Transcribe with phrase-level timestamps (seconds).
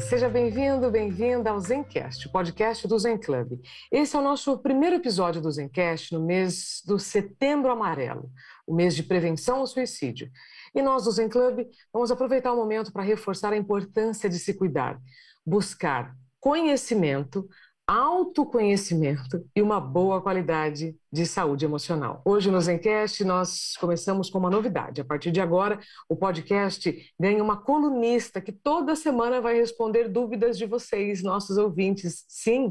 [0.00, 3.60] Seja bem-vindo, bem-vinda ao Zencast, o podcast do Zen Club.
[3.90, 8.30] Esse é o nosso primeiro episódio do Zencast no mês do Setembro Amarelo,
[8.66, 10.30] o mês de prevenção ao suicídio.
[10.74, 14.54] E nós do Zen Club vamos aproveitar o momento para reforçar a importância de se
[14.54, 15.00] cuidar,
[15.44, 17.48] buscar conhecimento,
[17.88, 22.20] autoconhecimento e uma boa qualidade de saúde emocional.
[22.22, 25.00] Hoje no Zencast nós começamos com uma novidade.
[25.00, 30.58] A partir de agora, o podcast ganha uma colunista que toda semana vai responder dúvidas
[30.58, 32.26] de vocês, nossos ouvintes.
[32.28, 32.68] Sim.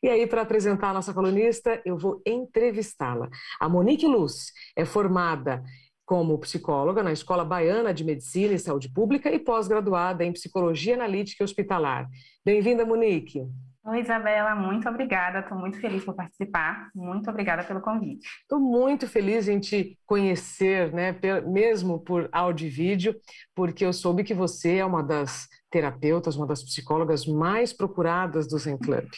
[0.00, 3.28] E aí para apresentar a nossa colunista, eu vou entrevistá-la.
[3.58, 5.60] A Monique Luz é formada
[6.06, 11.42] como psicóloga na Escola Baiana de Medicina e Saúde Pública e pós-graduada em Psicologia Analítica
[11.42, 12.08] e Hospitalar.
[12.44, 13.42] Bem-vinda, Monique.
[13.84, 15.40] Oi, Isabela, muito obrigada.
[15.40, 16.88] Estou muito feliz por participar.
[16.94, 18.24] Muito obrigada pelo convite.
[18.42, 23.16] Estou muito feliz em te conhecer, né, mesmo por áudio e vídeo,
[23.56, 28.56] porque eu soube que você é uma das terapeutas, uma das psicólogas mais procuradas do
[28.56, 29.08] Zen Club.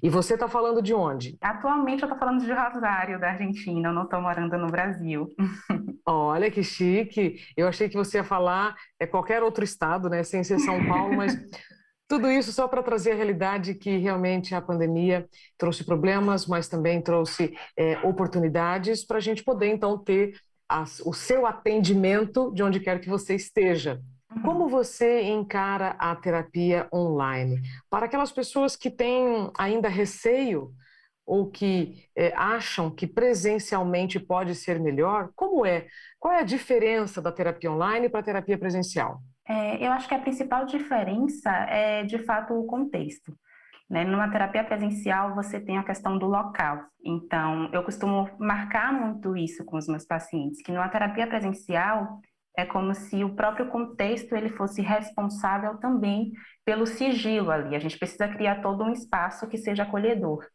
[0.00, 1.36] E você está falando de onde?
[1.40, 3.88] Atualmente eu estou falando de Rosário, da Argentina.
[3.88, 5.28] Eu não estou morando no Brasil.
[6.06, 7.40] Olha que chique.
[7.56, 11.16] Eu achei que você ia falar é qualquer outro estado, né, sem ser São Paulo,
[11.16, 11.34] mas
[12.14, 17.02] tudo isso só para trazer a realidade que realmente a pandemia trouxe problemas, mas também
[17.02, 22.78] trouxe é, oportunidades para a gente poder então ter as, o seu atendimento de onde
[22.78, 24.00] quer que você esteja.
[24.30, 24.42] Uhum.
[24.42, 27.60] Como você encara a terapia online?
[27.90, 30.70] Para aquelas pessoas que têm ainda receio
[31.26, 35.88] ou que é, acham que presencialmente pode ser melhor, como é?
[36.20, 39.20] Qual é a diferença da terapia online para a terapia presencial?
[39.46, 43.36] É, eu acho que a principal diferença é, de fato, o contexto.
[43.88, 44.04] Né?
[44.04, 46.80] Numa terapia presencial, você tem a questão do local.
[47.04, 52.20] Então, eu costumo marcar muito isso com os meus pacientes, que numa terapia presencial
[52.56, 56.32] é como se o próprio contexto ele fosse responsável também
[56.64, 57.74] pelo sigilo ali.
[57.74, 60.46] A gente precisa criar todo um espaço que seja acolhedor.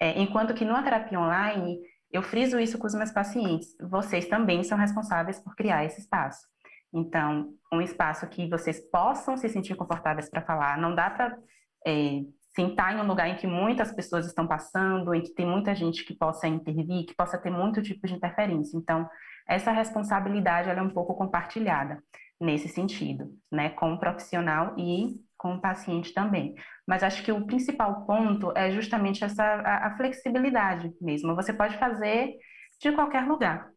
[0.00, 1.78] É, enquanto que numa terapia online,
[2.10, 3.76] eu friso isso com os meus pacientes.
[3.80, 6.51] Vocês também são responsáveis por criar esse espaço.
[6.92, 10.78] Então, um espaço que vocês possam se sentir confortáveis para falar.
[10.78, 11.38] Não dá para
[11.86, 12.20] é,
[12.54, 16.04] sentar em um lugar em que muitas pessoas estão passando, em que tem muita gente
[16.04, 18.76] que possa intervir, que possa ter muito tipo de interferência.
[18.76, 19.08] Então,
[19.48, 22.02] essa responsabilidade é um pouco compartilhada
[22.40, 26.54] nesse sentido, né, com o profissional e com o paciente também.
[26.86, 31.34] Mas acho que o principal ponto é justamente essa a, a flexibilidade mesmo.
[31.34, 32.34] Você pode fazer
[32.80, 33.68] de qualquer lugar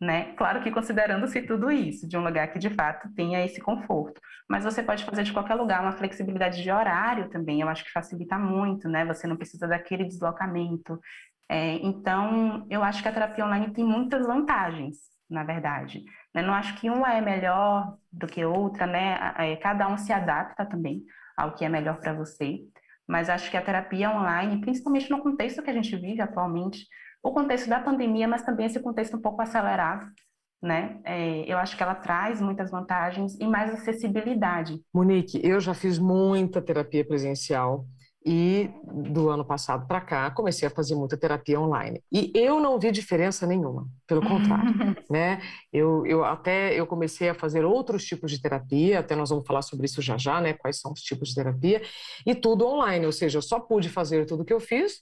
[0.00, 0.32] né?
[0.34, 4.20] Claro que considerando-se tudo isso, de um lugar que de fato tenha esse conforto.
[4.48, 7.92] Mas você pode fazer de qualquer lugar, uma flexibilidade de horário também, eu acho que
[7.92, 9.04] facilita muito, né?
[9.04, 10.98] Você não precisa daquele deslocamento.
[11.48, 14.96] É, então, eu acho que a terapia online tem muitas vantagens,
[15.28, 16.02] na verdade.
[16.34, 19.34] Eu não acho que uma é melhor do que outra, né?
[19.36, 21.02] É, cada um se adapta também
[21.36, 22.60] ao que é melhor para você.
[23.06, 26.86] Mas acho que a terapia online, principalmente no contexto que a gente vive atualmente,
[27.22, 30.06] o contexto da pandemia, mas também esse contexto um pouco acelerado,
[30.62, 31.00] né?
[31.04, 34.80] É, eu acho que ela traz muitas vantagens e mais acessibilidade.
[34.92, 37.86] Monique, eu já fiz muita terapia presencial
[38.24, 42.78] e do ano passado para cá comecei a fazer muita terapia online e eu não
[42.78, 45.40] vi diferença nenhuma pelo contrário né
[45.72, 49.62] eu, eu até eu comecei a fazer outros tipos de terapia até nós vamos falar
[49.62, 51.80] sobre isso já já né quais são os tipos de terapia
[52.26, 55.00] e tudo online ou seja eu só pude fazer tudo que eu fiz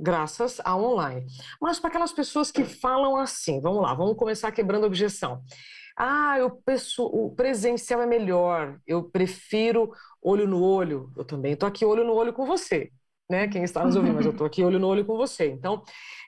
[0.00, 1.26] graças ao online.
[1.60, 5.42] Mas para aquelas pessoas que falam assim, vamos lá, vamos começar quebrando a objeção.
[5.96, 9.90] Ah, penso, o presencial é melhor, eu prefiro
[10.22, 11.12] olho no olho.
[11.16, 12.92] Eu também estou aqui olho no olho com você
[13.28, 15.48] né, quem está nos ouvindo, mas eu estou aqui olho no olho com você.
[15.48, 15.82] Então,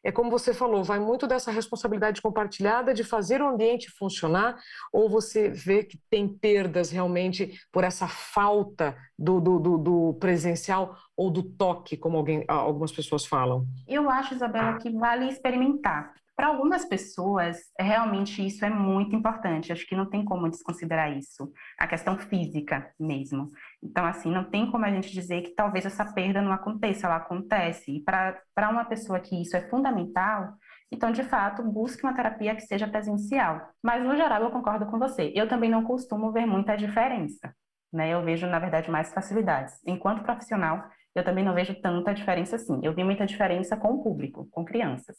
[0.05, 4.57] é como você falou, vai muito dessa responsabilidade compartilhada de fazer o ambiente funcionar,
[4.93, 10.97] ou você vê que tem perdas realmente por essa falta do, do, do, do presencial
[11.17, 13.67] ou do toque, como alguém, algumas pessoas falam?
[13.87, 16.13] Eu acho, Isabela, que vale experimentar.
[16.41, 19.71] Para algumas pessoas, realmente isso é muito importante.
[19.71, 21.53] Acho que não tem como desconsiderar isso.
[21.79, 23.51] A questão física mesmo.
[23.83, 27.17] Então, assim, não tem como a gente dizer que talvez essa perda não aconteça, ela
[27.17, 27.91] acontece.
[27.97, 30.55] E para uma pessoa que isso é fundamental,
[30.93, 33.61] então, de fato, busque uma terapia que seja presencial.
[33.83, 35.33] Mas, no geral, eu concordo com você.
[35.35, 37.55] Eu também não costumo ver muita diferença.
[37.93, 38.11] Né?
[38.11, 39.75] Eu vejo, na verdade, mais facilidades.
[39.87, 40.83] Enquanto profissional,
[41.15, 42.81] eu também não vejo tanta diferença assim.
[42.83, 45.17] Eu vi muita diferença com o público, com crianças.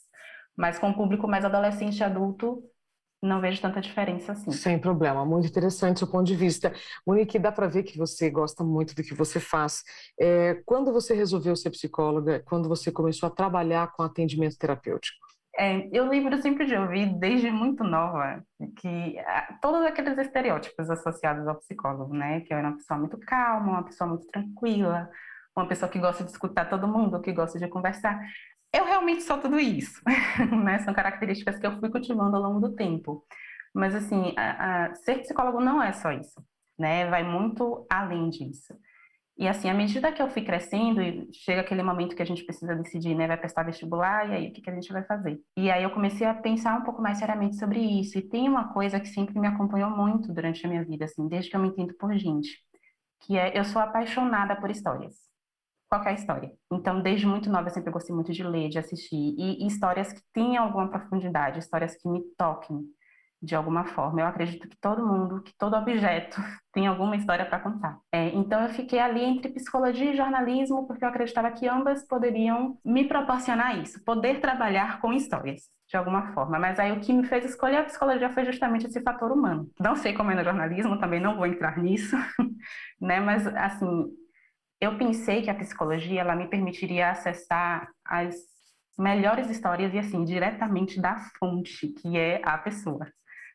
[0.58, 2.62] Mas com o público mais adolescente e adulto,
[3.22, 4.52] não vejo tanta diferença assim.
[4.52, 6.74] Sem problema, muito interessante o seu ponto de vista.
[7.06, 9.84] Monique, dá para ver que você gosta muito do que você faz.
[10.20, 15.20] É, quando você resolveu ser psicóloga, quando você começou a trabalhar com atendimento terapêutico?
[15.58, 18.42] É, eu lembro sempre de ouvir, desde muito nova,
[18.78, 22.42] que ah, todos aqueles estereótipos associados ao psicólogo, né?
[22.42, 25.10] Que eu era uma pessoa muito calma, uma pessoa muito tranquila,
[25.56, 28.20] uma pessoa que gosta de escutar todo mundo, que gosta de conversar.
[28.74, 30.02] Eu realmente sou tudo isso,
[30.64, 30.80] né?
[30.80, 33.26] São características que eu fui cultivando ao longo do tempo.
[33.74, 36.42] Mas, assim, a, a, ser psicólogo não é só isso,
[36.80, 37.10] né?
[37.10, 38.74] Vai muito além disso.
[39.38, 41.02] E, assim, à medida que eu fui crescendo,
[41.34, 43.28] chega aquele momento que a gente precisa decidir, né?
[43.28, 45.40] Vai prestar vestibular, e aí, o que, que a gente vai fazer?
[45.58, 48.18] E aí eu comecei a pensar um pouco mais seriamente sobre isso.
[48.18, 51.50] E tem uma coisa que sempre me acompanhou muito durante a minha vida, assim, desde
[51.50, 52.58] que eu me entendo por gente,
[53.22, 55.31] que é eu sou apaixonada por histórias
[55.92, 56.50] qualquer história.
[56.72, 60.14] Então, desde muito nova, eu sempre gostei muito de ler, de assistir, e, e histórias
[60.14, 62.80] que tenham alguma profundidade, histórias que me toquem
[63.42, 64.22] de alguma forma.
[64.22, 66.40] Eu acredito que todo mundo, que todo objeto
[66.72, 67.98] tem alguma história para contar.
[68.10, 72.78] É, então, eu fiquei ali entre psicologia e jornalismo, porque eu acreditava que ambas poderiam
[72.86, 75.64] me proporcionar isso, poder trabalhar com histórias.
[75.90, 79.02] De alguma forma, mas aí o que me fez escolher a psicologia foi justamente esse
[79.02, 79.70] fator humano.
[79.78, 82.16] Não sei como é no jornalismo, também não vou entrar nisso,
[82.98, 83.20] né?
[83.20, 84.08] Mas assim,
[84.82, 88.36] eu pensei que a psicologia ela me permitiria acessar as
[88.98, 93.08] melhores histórias e assim diretamente da fonte, que é a pessoa,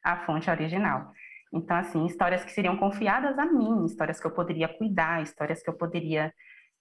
[0.04, 1.10] a fonte original.
[1.52, 5.68] Então assim, histórias que seriam confiadas a mim, histórias que eu poderia cuidar, histórias que
[5.68, 6.32] eu poderia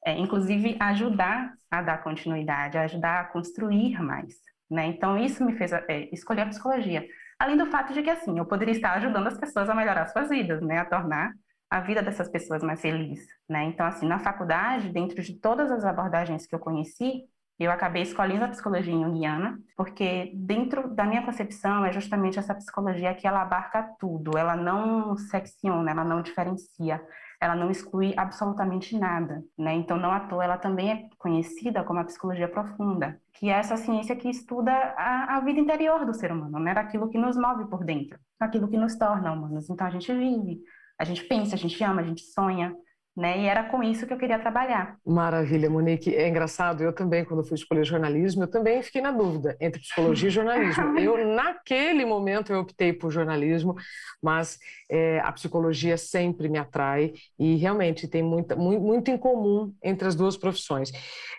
[0.06, 4.36] é, inclusive ajudar a dar continuidade, ajudar a construir mais,
[4.69, 4.86] né?
[4.86, 7.03] Então isso me fez é, escolher a psicologia.
[7.39, 10.30] Além do fato de que assim, eu poderia estar ajudando as pessoas a melhorar suas
[10.30, 11.33] vidas, né, a tornar
[11.69, 13.63] a vida dessas pessoas mais feliz, né?
[13.65, 17.23] Então, assim, na faculdade, dentro de todas as abordagens que eu conheci,
[17.57, 23.13] eu acabei escolhendo a psicologia junguiana, porque dentro da minha concepção é justamente essa psicologia
[23.15, 27.01] que ela abarca tudo, ela não secciona, ela não diferencia,
[27.39, 29.73] ela não exclui absolutamente nada, né?
[29.73, 33.77] Então, não à toa, ela também é conhecida como a psicologia profunda, que é essa
[33.77, 36.73] ciência que estuda a, a vida interior do ser humano, né?
[36.73, 39.69] Daquilo que nos move por dentro, daquilo que nos torna humanos.
[39.69, 40.62] Então, a gente vive
[41.00, 42.75] a gente pensa, a gente ama, a gente sonha,
[43.15, 43.39] né?
[43.42, 44.97] E era com isso que eu queria trabalhar.
[45.06, 46.13] Maravilha, Monique.
[46.13, 50.27] É engraçado, eu também, quando fui escolher jornalismo, eu também fiquei na dúvida entre psicologia
[50.27, 50.83] e jornalismo.
[51.00, 53.75] Eu, naquele momento, eu optei por jornalismo,
[54.21, 54.57] mas
[54.89, 60.07] é, a psicologia sempre me atrai e realmente tem muita, muito, muito em comum entre
[60.07, 60.91] as duas profissões.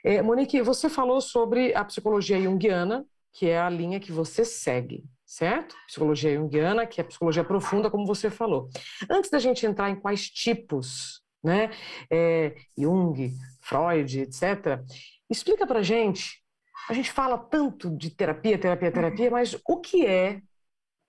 [0.04, 5.04] É, Monique, você falou sobre a psicologia junguiana, que é a linha que você segue
[5.26, 5.74] certo?
[5.86, 8.68] Psicologia junguiana, que é psicologia profunda, como você falou.
[9.10, 11.70] Antes da gente entrar em quais tipos, né,
[12.10, 14.80] é, Jung, Freud, etc.,
[15.28, 16.42] explica pra gente,
[16.88, 20.40] a gente fala tanto de terapia, terapia, terapia, mas o que é,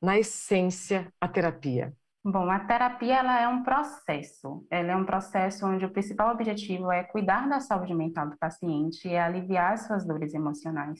[0.02, 1.94] na essência, a terapia?
[2.24, 4.66] Bom, a terapia ela é um processo.
[4.70, 9.08] Ela é um processo onde o principal objetivo é cuidar da saúde mental do paciente
[9.08, 11.00] e aliviar as suas dores emocionais.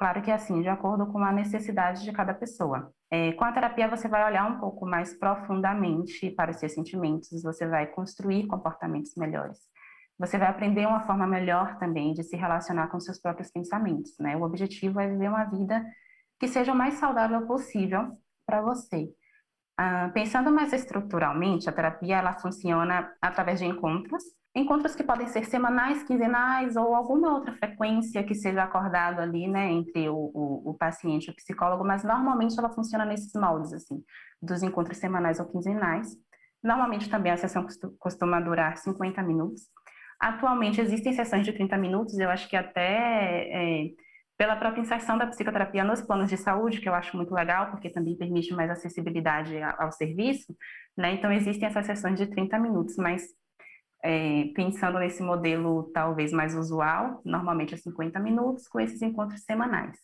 [0.00, 2.90] Claro que é assim, de acordo com a necessidade de cada pessoa.
[3.10, 7.42] É, com a terapia, você vai olhar um pouco mais profundamente para os seus sentimentos,
[7.42, 9.58] você vai construir comportamentos melhores.
[10.18, 14.34] Você vai aprender uma forma melhor também de se relacionar com seus próprios pensamentos, né?
[14.38, 15.84] O objetivo é viver uma vida
[16.38, 18.16] que seja o mais saudável possível
[18.46, 19.06] para você.
[19.82, 24.22] Ah, pensando mais estruturalmente, a terapia ela funciona através de encontros
[24.54, 29.70] encontros que podem ser semanais, quinzenais ou alguma outra frequência que seja acordado ali, né,
[29.70, 34.02] entre o, o, o, paciente e o psicólogo, mas normalmente ela funciona nesses moldes, assim,
[34.42, 36.08] dos encontros semanais ou quinzenais.
[36.62, 37.64] Normalmente também a sessão
[37.98, 39.62] costuma durar 50 minutos.
[40.20, 43.84] Atualmente existem sessões de 30 minutos, eu acho que até é,
[44.40, 47.90] pela própria inserção da psicoterapia nos planos de saúde, que eu acho muito legal, porque
[47.90, 50.56] também permite mais acessibilidade ao, serviço,
[50.96, 51.12] né?
[51.12, 53.22] Então existem essas sessões de 30 minutos, mas
[54.02, 59.98] é, pensando nesse modelo talvez mais usual, normalmente é 50 minutos, com esses encontros semanais.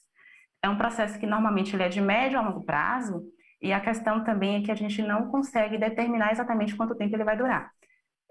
[0.63, 3.23] É um processo que normalmente ele é de médio a longo prazo,
[3.63, 7.25] e a questão também é que a gente não consegue determinar exatamente quanto tempo ele
[7.25, 7.71] vai durar.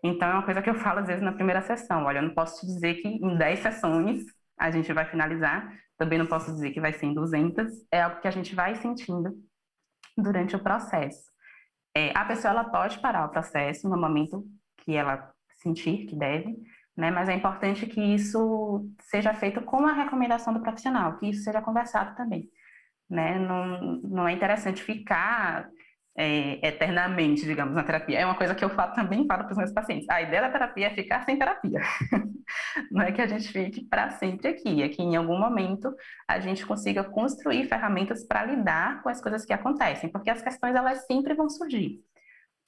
[0.03, 2.35] Então, é uma coisa que eu falo às vezes na primeira sessão: olha, eu não
[2.35, 4.23] posso te dizer que em 10 sessões
[4.55, 8.19] a gente vai finalizar, também não posso dizer que vai ser em 200, é algo
[8.19, 9.33] que a gente vai sentindo
[10.17, 11.31] durante o processo.
[11.95, 14.45] É, a pessoa ela pode parar o processo no momento
[14.77, 16.57] que ela sentir que deve,
[16.95, 17.11] né?
[17.11, 21.61] Mas é importante que isso seja feito com a recomendação do profissional, que isso seja
[21.61, 22.49] conversado também,
[23.09, 23.39] né?
[23.39, 25.69] Não, não é interessante ficar
[26.17, 28.19] é, eternamente, digamos, na terapia.
[28.19, 30.07] É uma coisa que eu falo, também falo para os meus pacientes.
[30.09, 31.81] A ideia da terapia é ficar sem terapia.
[32.91, 35.93] não é que a gente fique para sempre aqui, é que em algum momento
[36.27, 40.75] a gente consiga construir ferramentas para lidar com as coisas que acontecem, porque as questões
[40.75, 41.99] elas sempre vão surgir.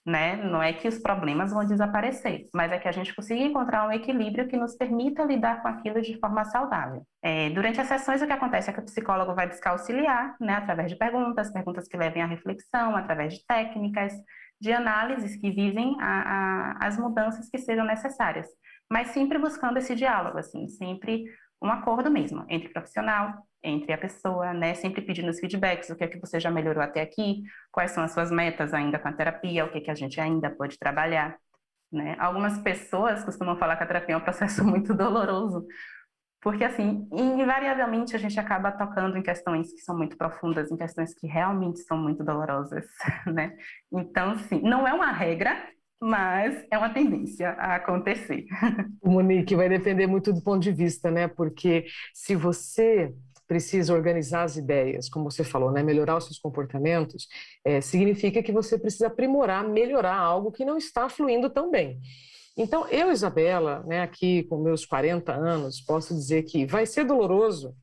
[0.08, 0.38] Né?
[0.38, 3.92] Não é que os problemas vão desaparecer, mas é que a gente consiga encontrar um
[3.92, 7.02] equilíbrio que nos permita lidar com aquilo de forma saudável.
[7.22, 10.54] É, durante as sessões, o que acontece é que o psicólogo vai buscar auxiliar, né,
[10.54, 14.14] através de perguntas, perguntas que levem à reflexão, através de técnicas,
[14.62, 18.48] de análises que visem a, a, as mudanças que sejam necessárias
[18.90, 21.26] mas sempre buscando esse diálogo, assim, sempre
[21.62, 23.34] um acordo mesmo entre profissional,
[23.68, 24.74] entre a pessoa, né?
[24.74, 28.04] Sempre pedindo os feedbacks, o que é que você já melhorou até aqui, quais são
[28.04, 30.78] as suas metas ainda com a terapia, o que é que a gente ainda pode
[30.80, 31.38] trabalhar,
[31.92, 32.16] né?
[32.20, 35.66] Algumas pessoas costumam falar que a terapia é um processo muito doloroso,
[36.42, 41.14] porque assim, invariavelmente a gente acaba tocando em questões que são muito profundas, em questões
[41.14, 42.86] que realmente são muito dolorosas,
[43.28, 43.56] né?
[43.92, 45.58] Então, sim, não é uma regra,
[46.00, 48.46] mas é uma tendência a acontecer.
[49.04, 51.28] Monique, vai depender muito do ponto de vista, né?
[51.28, 53.14] Porque se você
[53.48, 55.82] precisa organizar as ideias, como você falou, né?
[55.82, 57.27] melhorar os seus comportamentos,
[57.63, 62.00] é, significa que você precisa aprimorar, melhorar algo que não está fluindo tão bem.
[62.58, 67.75] Então, eu, Isabela, né, aqui com meus 40 anos, posso dizer que vai ser doloroso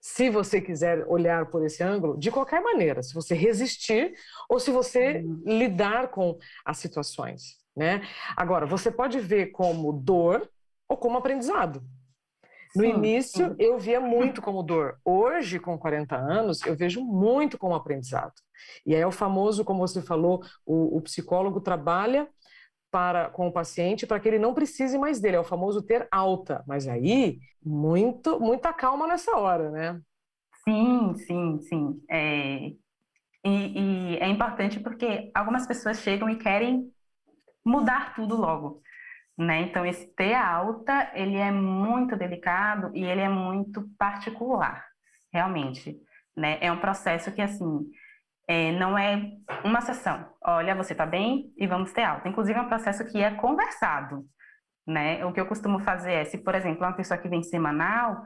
[0.00, 4.12] se você quiser olhar por esse ângulo, de qualquer maneira, se você resistir
[4.48, 5.42] ou se você uhum.
[5.46, 8.02] lidar com as situações, né?
[8.36, 10.48] Agora, você pode ver como dor
[10.88, 11.82] ou como aprendizado.
[12.74, 13.56] No sim, início, sim.
[13.58, 14.98] eu via muito como dor.
[15.04, 18.32] Hoje, com 40 anos, eu vejo muito como aprendizado.
[18.86, 22.28] E aí é o famoso, como você falou, o, o psicólogo trabalha
[22.90, 26.08] para com o paciente para que ele não precise mais dele, é o famoso ter
[26.10, 26.62] alta.
[26.66, 30.00] Mas aí, muito, muita calma nessa hora, né?
[30.64, 32.02] Sim, sim, sim.
[32.08, 32.76] É, e,
[34.14, 36.92] e é importante porque algumas pessoas chegam e querem
[37.64, 38.82] mudar tudo logo.
[39.42, 39.62] Né?
[39.62, 44.86] Então, esse ter alta, ele é muito delicado e ele é muito particular,
[45.32, 45.96] realmente.
[46.36, 46.58] Né?
[46.60, 47.80] É um processo que, assim,
[48.46, 49.32] é, não é
[49.64, 50.28] uma sessão.
[50.44, 52.28] Olha, você está bem e vamos ter alta.
[52.28, 54.24] Inclusive, é um processo que é conversado.
[54.86, 55.24] Né?
[55.24, 58.24] O que eu costumo fazer é, se, por exemplo, uma pessoa que vem semanal,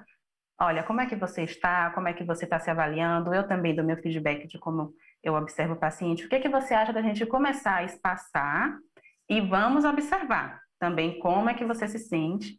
[0.61, 1.91] olha, como é que você está?
[1.91, 3.33] Como é que você está se avaliando?
[3.35, 4.93] Eu também dou meu feedback de como
[5.23, 6.27] eu observo o paciente.
[6.27, 8.77] O que, é que você acha da gente começar a espaçar
[9.29, 12.59] e vamos observar também como é que você se sente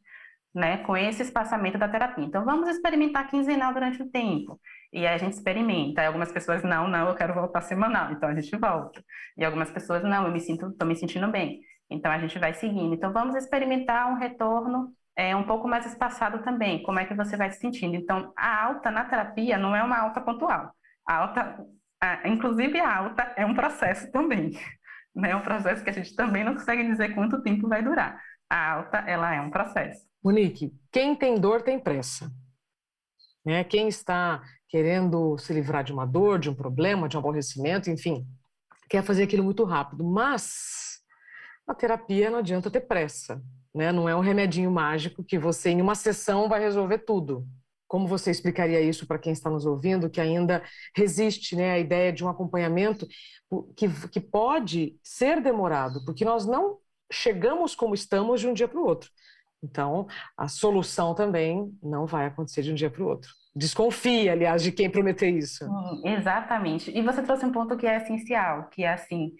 [0.54, 2.26] né, com esse espaçamento da terapia.
[2.26, 4.60] Então, vamos experimentar quinzenal durante o tempo.
[4.92, 6.02] E aí a gente experimenta.
[6.02, 8.12] E algumas pessoas, não, não, eu quero voltar semanal.
[8.12, 9.04] Então, a gente volta.
[9.38, 11.60] E algumas pessoas, não, eu me sinto, estou me sentindo bem.
[11.90, 12.94] Então, a gente vai seguindo.
[12.96, 16.82] Então, vamos experimentar um retorno é, um pouco mais espaçado também.
[16.84, 17.96] Como é que você vai se sentindo?
[17.96, 20.72] Então, a alta na terapia não é uma alta pontual.
[21.08, 21.66] A alta,
[22.02, 24.52] a, inclusive a alta é um processo também.
[25.18, 25.32] Né?
[25.32, 28.22] É um processo que a gente também não consegue dizer quanto tempo vai durar.
[28.50, 30.06] A alta, ela é um processo.
[30.24, 32.32] Monique, quem tem dor tem pressa.
[33.44, 33.64] Né?
[33.64, 38.28] Quem está querendo se livrar de uma dor, de um problema, de um aborrecimento, enfim,
[38.90, 40.04] quer fazer aquilo muito rápido.
[40.04, 41.02] Mas
[41.68, 43.42] a terapia não adianta ter pressa.
[43.74, 43.92] Né?
[43.92, 47.46] Não é um remedinho mágico que você, em uma sessão, vai resolver tudo.
[47.88, 50.64] Como você explicaria isso para quem está nos ouvindo, que ainda
[50.96, 53.08] resiste né, à ideia de um acompanhamento
[53.76, 56.78] que, que pode ser demorado, porque nós não
[57.12, 59.10] chegamos como estamos de um dia para o outro.
[59.64, 63.32] Então, a solução também não vai acontecer de um dia para o outro.
[63.56, 65.66] Desconfia, aliás, de quem prometer isso.
[65.66, 66.92] Hum, exatamente.
[66.92, 69.34] E você trouxe um ponto que é essencial, que é assim,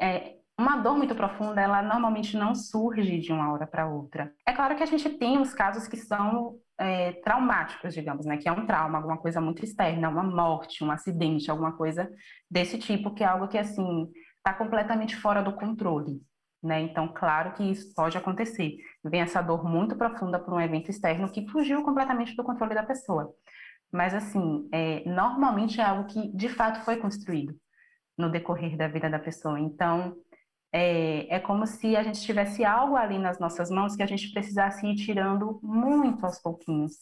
[0.00, 4.32] é, uma dor muito profunda, ela normalmente não surge de uma hora para outra.
[4.46, 8.38] É claro que a gente tem os casos que são é, traumáticos, digamos, né?
[8.38, 12.10] Que é um trauma, alguma coisa muito externa, uma morte, um acidente, alguma coisa
[12.50, 16.20] desse tipo, que é algo que, assim, está completamente fora do controle
[16.66, 16.82] né?
[16.82, 18.76] Então, claro que isso pode acontecer.
[19.04, 22.82] Vem essa dor muito profunda por um evento externo que fugiu completamente do controle da
[22.82, 23.32] pessoa.
[23.92, 27.54] Mas, assim, é, normalmente é algo que de fato foi construído
[28.18, 29.60] no decorrer da vida da pessoa.
[29.60, 30.16] Então,
[30.72, 34.32] é, é como se a gente tivesse algo ali nas nossas mãos que a gente
[34.32, 36.92] precisasse ir tirando muito aos pouquinhos,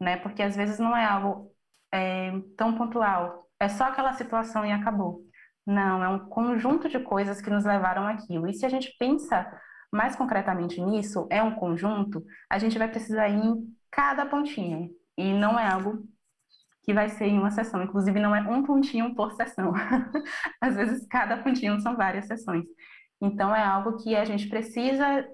[0.00, 0.16] né?
[0.16, 1.50] Porque às vezes não é algo
[1.92, 5.20] é, tão pontual, é só aquela situação e acabou.
[5.66, 8.48] Não, é um conjunto de coisas que nos levaram aquilo.
[8.48, 9.46] E se a gente pensa
[9.92, 14.90] mais concretamente nisso, é um conjunto, a gente vai precisar ir em cada pontinho.
[15.16, 16.02] E não é algo
[16.82, 17.82] que vai ser em uma sessão.
[17.82, 19.72] Inclusive, não é um pontinho por sessão.
[20.60, 22.64] Às vezes, cada pontinho são várias sessões.
[23.20, 25.24] Então, é algo que a gente precisa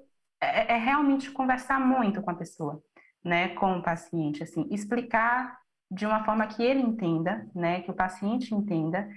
[0.41, 2.83] é, é realmente conversar muito com a pessoa,
[3.25, 5.59] né, com o paciente, assim, explicar
[5.91, 9.09] de uma forma que ele entenda, né, que o paciente entenda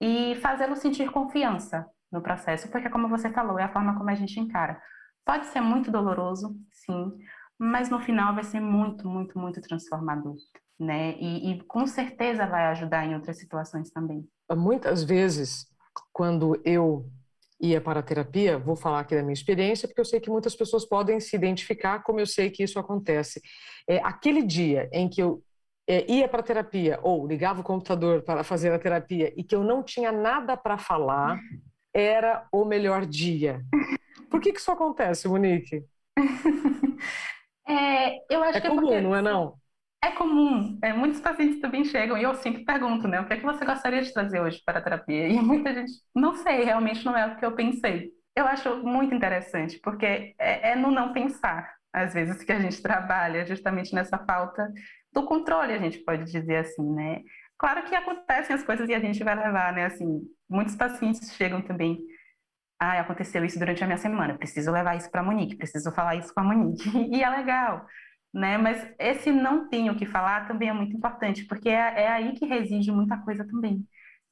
[0.00, 4.14] e fazê-lo sentir confiança no processo, porque, como você falou, é a forma como a
[4.14, 4.80] gente encara.
[5.24, 7.12] Pode ser muito doloroso, sim,
[7.60, 10.34] mas no final vai ser muito, muito, muito transformador,
[10.78, 11.14] né?
[11.20, 14.26] E, e com certeza vai ajudar em outras situações também.
[14.50, 15.66] Muitas vezes,
[16.10, 17.04] quando eu
[17.60, 20.56] ia para a terapia, vou falar aqui da minha experiência, porque eu sei que muitas
[20.56, 23.42] pessoas podem se identificar, como eu sei que isso acontece.
[23.86, 25.42] É, aquele dia em que eu
[25.86, 29.54] é, ia para a terapia ou ligava o computador para fazer a terapia e que
[29.54, 31.38] eu não tinha nada para falar,
[31.92, 33.62] era o melhor dia.
[34.30, 35.84] Por que, que isso acontece, Monique?
[37.70, 39.00] É, eu acho é que comum, é porque...
[39.00, 39.54] não é não?
[40.02, 40.78] É comum.
[40.82, 43.20] É, muitos pacientes também chegam e eu sempre pergunto, né?
[43.20, 45.28] O que é que você gostaria de trazer hoje para a terapia?
[45.28, 48.10] E muita gente, não sei, realmente não é o que eu pensei.
[48.34, 52.80] Eu acho muito interessante, porque é, é no não pensar, às vezes, que a gente
[52.80, 54.72] trabalha, justamente nessa falta
[55.12, 57.20] do controle, a gente pode dizer assim, né?
[57.58, 59.84] Claro que acontecem as coisas e a gente vai levar, né?
[59.84, 61.98] Assim, muitos pacientes chegam também
[62.80, 66.16] ah, aconteceu isso durante a minha semana, preciso levar isso para a Monique, preciso falar
[66.16, 66.82] isso com a Monique.
[67.14, 67.86] E é legal,
[68.32, 68.56] né?
[68.56, 72.32] Mas esse não tenho o que falar também é muito importante, porque é, é aí
[72.32, 73.84] que reside muita coisa também,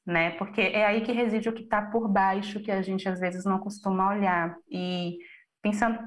[0.05, 0.31] né?
[0.31, 3.45] Porque é aí que reside o que está por baixo, que a gente às vezes
[3.45, 4.55] não costuma olhar.
[4.69, 5.17] E
[5.61, 5.99] pensando,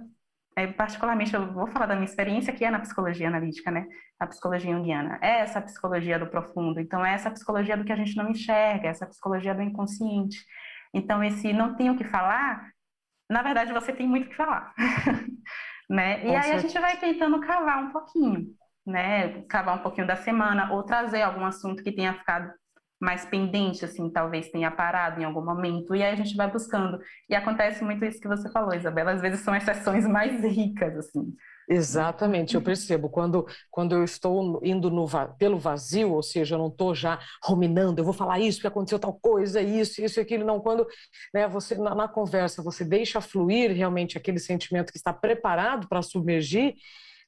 [0.56, 3.86] é, particularmente, eu vou falar da minha experiência, que é na psicologia analítica, né?
[4.18, 5.18] A psicologia junguiana.
[5.22, 8.88] É essa psicologia do profundo, então é essa psicologia do que a gente não enxerga,
[8.88, 10.38] essa psicologia do inconsciente.
[10.94, 12.70] Então, esse não tenho o que falar,
[13.30, 14.74] na verdade, você tem muito o que falar.
[15.88, 16.24] né?
[16.26, 18.46] E aí a gente vai tentando cavar um pouquinho,
[18.86, 19.42] né?
[19.42, 22.52] Cavar um pouquinho da semana, ou trazer algum assunto que tenha ficado
[23.00, 27.00] mais pendente, assim, talvez tenha parado em algum momento, e aí a gente vai buscando.
[27.28, 31.34] E acontece muito isso que você falou, Isabela, às vezes são exceções mais ricas, assim.
[31.68, 35.06] Exatamente, eu percebo quando, quando eu estou indo no,
[35.38, 38.98] pelo vazio, ou seja, eu não estou já ruminando, eu vou falar isso, porque aconteceu
[38.98, 40.60] tal coisa, isso, isso, aquilo, não.
[40.60, 40.86] Quando
[41.32, 46.02] né, você, na, na conversa, você deixa fluir realmente aquele sentimento que está preparado para
[46.02, 46.74] submergir,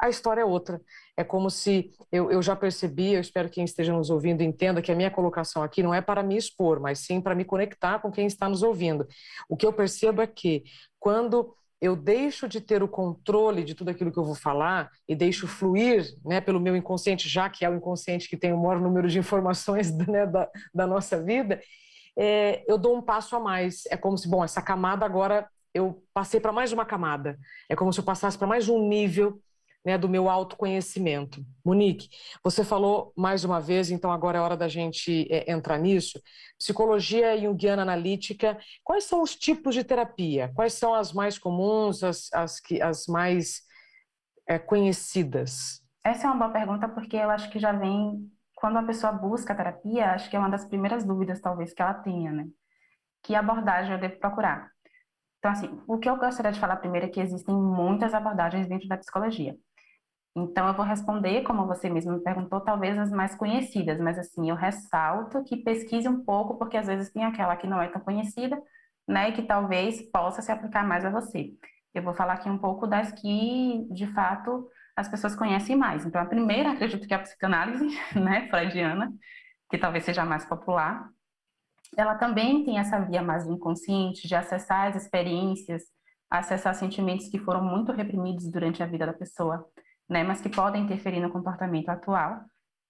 [0.00, 0.80] a história é outra.
[1.16, 4.82] É como se eu, eu já percebi, eu espero que quem esteja nos ouvindo entenda
[4.82, 8.00] que a minha colocação aqui não é para me expor, mas sim para me conectar
[8.00, 9.06] com quem está nos ouvindo.
[9.48, 10.64] O que eu percebo é que
[10.98, 11.54] quando
[11.85, 15.47] eu deixo de ter o controle de tudo aquilo que eu vou falar e deixo
[15.47, 19.07] fluir né, pelo meu inconsciente, já que é o inconsciente que tem o maior número
[19.07, 21.61] de informações né, da, da nossa vida,
[22.16, 23.85] é, eu dou um passo a mais.
[23.90, 27.38] É como se, bom, essa camada agora eu passei para mais uma camada.
[27.68, 29.38] É como se eu passasse para mais um nível
[29.85, 31.44] né, do meu autoconhecimento.
[31.64, 32.09] Monique,
[32.42, 36.20] você falou mais uma vez, então agora é hora da gente é, entrar nisso.
[36.59, 40.51] Psicologia junguiana analítica, quais são os tipos de terapia?
[40.55, 43.62] Quais são as mais comuns, as, as, as mais
[44.49, 45.83] é, conhecidas?
[46.03, 49.55] Essa é uma boa pergunta, porque eu acho que já vem, quando a pessoa busca
[49.55, 52.47] terapia, acho que é uma das primeiras dúvidas, talvez, que ela tenha, né?
[53.23, 54.70] Que abordagem eu devo procurar?
[55.38, 58.88] Então, assim, o que eu gostaria de falar primeiro é que existem muitas abordagens dentro
[58.88, 59.55] da psicologia.
[60.37, 64.51] Então, eu vou responder, como você mesmo me perguntou, talvez as mais conhecidas, mas assim,
[64.51, 68.01] eu ressalto que pesquise um pouco, porque às vezes tem aquela que não é tão
[68.01, 68.61] conhecida,
[69.07, 71.53] né, e que talvez possa se aplicar mais a você.
[71.94, 76.05] Eu vou falar aqui um pouco das que, de fato, as pessoas conhecem mais.
[76.05, 77.87] Então, a primeira, acredito que é a psicanálise,
[78.18, 79.12] né, freudiana,
[79.70, 81.09] que talvez seja mais popular.
[81.97, 85.85] Ela também tem essa via mais inconsciente de acessar as experiências,
[86.29, 89.64] acessar sentimentos que foram muito reprimidos durante a vida da pessoa
[90.08, 92.40] né, mas que podem interferir no comportamento atual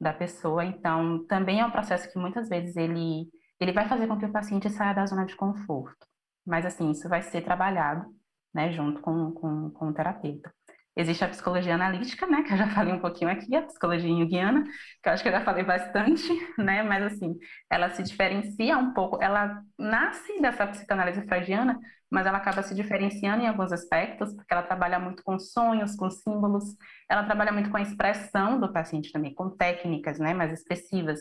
[0.00, 0.64] da pessoa.
[0.64, 3.27] Então, também é um processo que muitas vezes ele,
[3.61, 6.07] ele vai fazer com que o paciente saia da zona de conforto.
[6.46, 8.07] Mas, assim, isso vai ser trabalhado,
[8.53, 10.53] né, junto com, com, com o terapeuta.
[10.97, 14.65] Existe a psicologia analítica, né, que eu já falei um pouquinho aqui, a psicologia junguiana,
[15.03, 16.29] que eu acho que eu já falei bastante,
[16.59, 17.37] né, mas assim,
[17.71, 21.79] ela se diferencia um pouco, ela nasce dessa psicanálise freudiana,
[22.11, 26.09] mas ela acaba se diferenciando em alguns aspectos, porque ela trabalha muito com sonhos, com
[26.09, 26.65] símbolos,
[27.11, 31.21] ela trabalha muito com a expressão do paciente também, com técnicas, né, mais expressivas.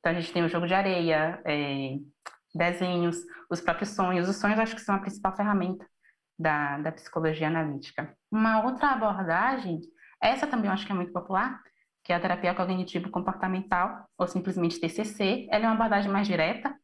[0.00, 1.96] Então a gente tem o jogo de areia, é,
[2.54, 3.16] desenhos,
[3.50, 4.28] os próprios sonhos.
[4.28, 5.86] Os sonhos acho que são a principal ferramenta
[6.38, 8.14] da, da psicologia analítica.
[8.34, 9.78] Uma outra abordagem,
[10.20, 11.62] essa também eu acho que é muito popular,
[12.02, 15.46] que é a terapia cognitivo-comportamental, ou simplesmente TCC.
[15.48, 16.74] Ela é uma abordagem mais direta,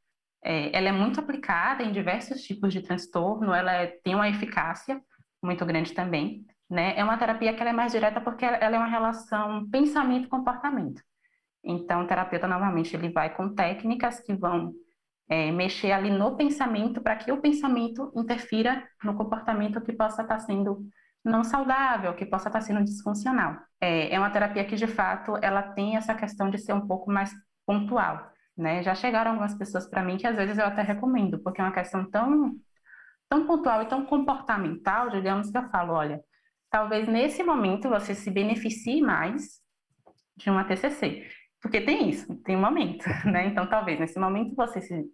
[0.44, 5.02] é, ela é muito aplicada em diversos tipos de transtorno, ela é, tem uma eficácia
[5.42, 6.46] muito grande também.
[6.70, 6.96] Né?
[6.96, 11.02] É uma terapia que é mais direta porque ela é uma relação pensamento-comportamento.
[11.64, 14.72] Então, o terapeuta, novamente, ele vai com técnicas que vão
[15.28, 20.38] é, mexer ali no pensamento para que o pensamento interfira no comportamento que possa estar
[20.38, 20.88] sendo
[21.24, 23.56] não saudável, que possa estar sendo disfuncional.
[23.80, 27.10] É, é uma terapia que, de fato, ela tem essa questão de ser um pouco
[27.10, 27.32] mais
[27.66, 28.82] pontual, né?
[28.82, 31.72] Já chegaram algumas pessoas para mim que, às vezes, eu até recomendo, porque é uma
[31.72, 32.54] questão tão,
[33.28, 36.20] tão pontual e tão comportamental, digamos, que eu falo, olha,
[36.70, 39.60] talvez nesse momento você se beneficie mais
[40.36, 41.26] de uma TCC.
[41.60, 43.46] Porque tem isso, tem um momento, né?
[43.46, 45.04] Então, talvez nesse momento você se,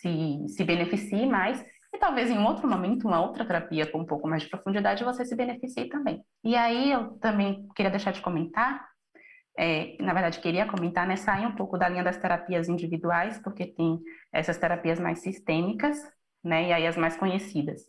[0.00, 1.64] se, se beneficie mais
[1.96, 5.24] e talvez em outro momento, uma outra terapia com um pouco mais de profundidade, você
[5.24, 6.22] se beneficie também.
[6.44, 8.86] E aí eu também queria deixar de comentar,
[9.58, 13.66] é, na verdade queria comentar, né, sair um pouco da linha das terapias individuais, porque
[13.66, 13.98] tem
[14.30, 15.98] essas terapias mais sistêmicas,
[16.44, 17.82] né, e aí as mais conhecidas.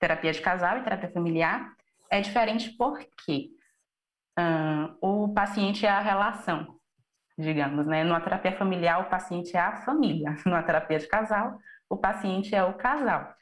[0.00, 1.72] Terapia de casal e terapia familiar
[2.10, 3.50] é diferente porque
[5.00, 6.76] o paciente é a relação,
[7.38, 8.02] digamos, né?
[8.02, 10.34] Numa terapia familiar, o paciente é a família.
[10.44, 13.32] Numa terapia de casal, o paciente é o casal.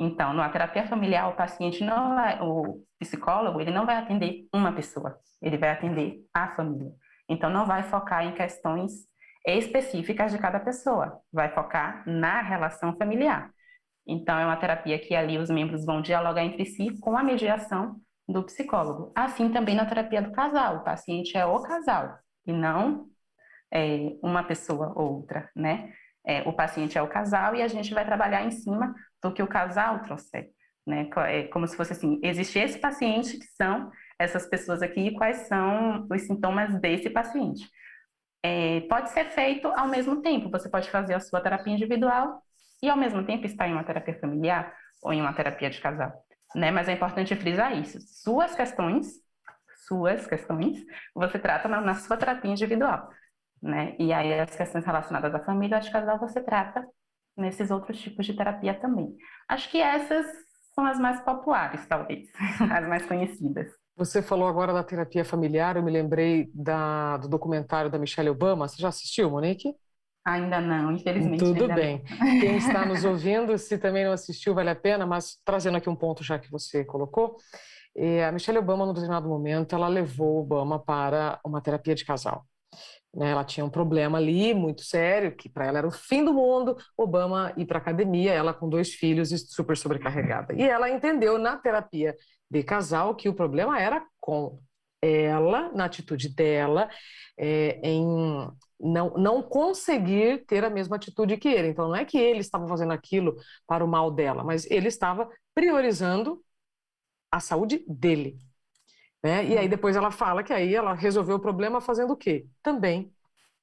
[0.00, 4.72] Então, numa terapia familiar, o paciente não vai, o psicólogo, ele não vai atender uma
[4.72, 6.92] pessoa, ele vai atender a família.
[7.28, 8.92] Então, não vai focar em questões
[9.46, 13.50] específicas de cada pessoa, vai focar na relação familiar.
[14.06, 17.96] Então, é uma terapia que ali os membros vão dialogar entre si com a mediação
[18.28, 19.12] do psicólogo.
[19.14, 23.06] Assim também na terapia do casal, o paciente é o casal e não
[23.72, 25.92] é, uma pessoa ou outra, né?
[26.26, 29.42] É, o paciente é o casal e a gente vai trabalhar em cima do que
[29.42, 30.50] o casal trouxer,
[30.86, 31.08] né?
[31.26, 35.48] É como se fosse assim, existe esse paciente que são essas pessoas aqui e quais
[35.48, 37.68] são os sintomas desse paciente.
[38.42, 42.42] É, pode ser feito ao mesmo tempo, você pode fazer a sua terapia individual
[42.82, 46.12] e ao mesmo tempo estar em uma terapia familiar ou em uma terapia de casal,
[46.54, 46.70] né?
[46.70, 47.98] Mas é importante frisar isso.
[48.00, 49.06] Suas questões,
[49.86, 53.10] suas questões, você trata na, na sua terapia individual
[53.62, 53.94] né?
[53.98, 56.86] E aí as questões relacionadas à família, de casal, você trata
[57.36, 59.14] nesses outros tipos de terapia também.
[59.48, 60.26] Acho que essas
[60.74, 62.28] são as mais populares, talvez,
[62.70, 63.70] as mais conhecidas.
[63.96, 68.68] Você falou agora da terapia familiar, eu me lembrei da, do documentário da Michelle Obama.
[68.68, 69.74] Você já assistiu, Monique?
[70.24, 71.42] Ainda não, infelizmente.
[71.42, 72.04] Tudo bem.
[72.10, 72.18] Não.
[72.40, 75.96] Quem está nos ouvindo, se também não assistiu, vale a pena, mas trazendo aqui um
[75.96, 77.36] ponto já que você colocou.
[77.96, 82.46] Eh, a Michelle Obama, num determinado momento, ela levou Obama para uma terapia de casal.
[83.14, 86.32] Né, ela tinha um problema ali muito sério, que para ela era o fim do
[86.32, 90.54] mundo, Obama ir para academia, ela com dois filhos e super sobrecarregada.
[90.54, 92.14] E ela entendeu na terapia
[92.50, 94.60] de casal que o problema era com
[95.00, 96.88] ela, na atitude dela,
[97.36, 98.04] é, em
[98.80, 101.68] não, não conseguir ter a mesma atitude que ele.
[101.68, 105.28] Então, não é que ele estava fazendo aquilo para o mal dela, mas ele estava
[105.54, 106.42] priorizando
[107.30, 108.38] a saúde dele.
[109.22, 109.44] Né?
[109.46, 109.70] E aí uhum.
[109.70, 112.46] depois ela fala que aí ela resolveu o problema fazendo o quê?
[112.62, 113.12] Também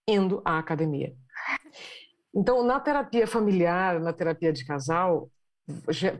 [0.07, 1.15] indo à academia.
[2.33, 5.29] Então, na terapia familiar, na terapia de casal,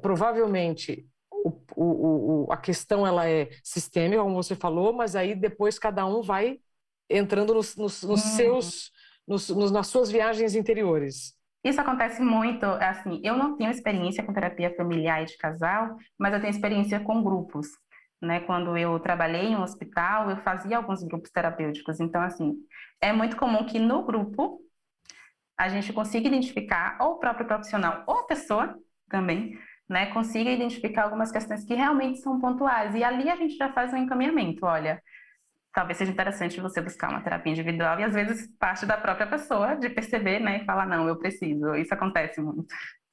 [0.02, 5.78] provavelmente o, o, o, a questão ela é sistêmica, como você falou, mas aí depois
[5.78, 6.60] cada um vai
[7.10, 8.36] entrando nos, nos, nos hum.
[8.36, 8.92] seus,
[9.28, 11.36] nos, nos, nas suas viagens interiores.
[11.64, 16.34] Isso acontece muito, assim, eu não tenho experiência com terapia familiar e de casal, mas
[16.34, 17.68] eu tenho experiência com grupos
[18.22, 18.40] né?
[18.42, 22.00] Quando eu trabalhei em um hospital, eu fazia alguns grupos terapêuticos.
[22.00, 22.56] Então, assim,
[23.02, 24.60] é muito comum que no grupo
[25.58, 28.78] a gente consiga identificar, ou o próprio profissional, ou a pessoa
[29.10, 32.94] também, né, consiga identificar algumas questões que realmente são pontuais.
[32.96, 34.66] E ali a gente já faz um encaminhamento.
[34.66, 35.02] Olha,
[35.74, 39.76] talvez seja interessante você buscar uma terapia individual e às vezes parte da própria pessoa
[39.76, 41.76] de perceber, né, e falar, não, eu preciso.
[41.76, 42.66] Isso acontece muito.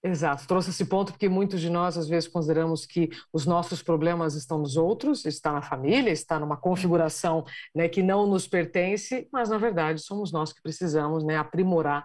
[0.05, 4.35] Exato, trouxe esse ponto porque muitos de nós às vezes consideramos que os nossos problemas
[4.35, 9.49] estão nos outros, está na família, está numa configuração né, que não nos pertence, mas
[9.49, 12.05] na verdade somos nós que precisamos né, aprimorar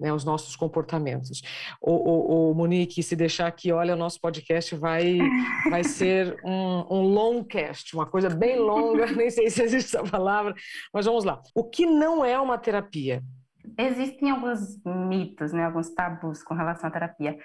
[0.00, 1.42] né, os nossos comportamentos.
[1.82, 5.18] O, o, o, Monique, se deixar aqui, olha, o nosso podcast vai,
[5.68, 10.10] vai ser um, um long cast, uma coisa bem longa, nem sei se existe essa
[10.10, 10.54] palavra,
[10.94, 11.42] mas vamos lá.
[11.54, 13.22] O que não é uma terapia?
[13.78, 17.38] Existem alguns mitos, né, alguns tabus com relação à terapia.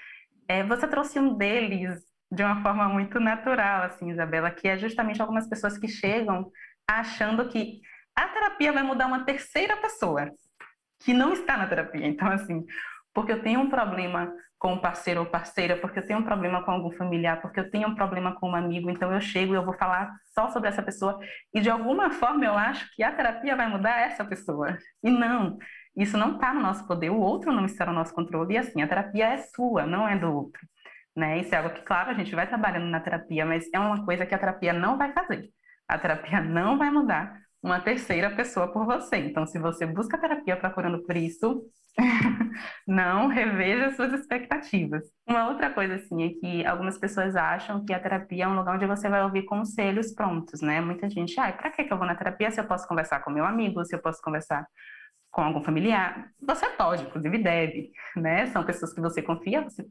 [0.48, 2.02] É, você trouxe um deles
[2.32, 6.52] de uma forma muito natural, assim, Isabela, que é justamente algumas pessoas que chegam
[6.88, 7.82] achando que
[8.16, 10.30] a terapia vai mudar uma terceira pessoa
[11.00, 12.06] que não está na terapia.
[12.06, 12.66] Então, assim,
[13.14, 16.64] porque eu tenho um problema com um parceiro ou parceira, porque eu tenho um problema
[16.64, 19.56] com algum familiar, porque eu tenho um problema com um amigo, então eu chego e
[19.56, 21.18] eu vou falar só sobre essa pessoa
[21.54, 24.78] e de alguma forma eu acho que a terapia vai mudar essa pessoa.
[25.02, 25.58] E não,
[25.96, 28.82] isso não está no nosso poder, o outro não está no nosso controle, e assim,
[28.82, 30.62] a terapia é sua, não é do outro.
[31.16, 31.40] Né?
[31.40, 34.26] Isso é algo que, claro, a gente vai trabalhando na terapia, mas é uma coisa
[34.26, 35.50] que a terapia não vai fazer.
[35.88, 39.18] A terapia não vai mudar uma terceira pessoa por você.
[39.18, 41.62] Então, se você busca terapia procurando por isso,
[42.88, 45.04] não reveja suas expectativas.
[45.28, 48.76] Uma outra coisa, assim, é que algumas pessoas acham que a terapia é um lugar
[48.76, 50.80] onde você vai ouvir conselhos prontos, né?
[50.80, 53.32] Muita gente, ai, ah, pra que eu vou na terapia se eu posso conversar com
[53.32, 54.66] meu amigo, se eu posso conversar
[55.32, 58.48] com algum familiar, você pode, inclusive deve, né?
[58.48, 59.86] São pessoas que você confia, você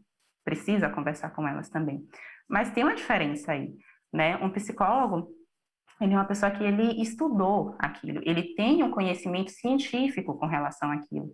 [0.45, 2.05] precisa conversar com elas também.
[2.49, 3.73] Mas tem uma diferença aí,
[4.13, 4.37] né?
[4.39, 5.31] Um psicólogo,
[6.01, 10.91] ele é uma pessoa que ele estudou aquilo, ele tem um conhecimento científico com relação
[10.91, 11.33] àquilo.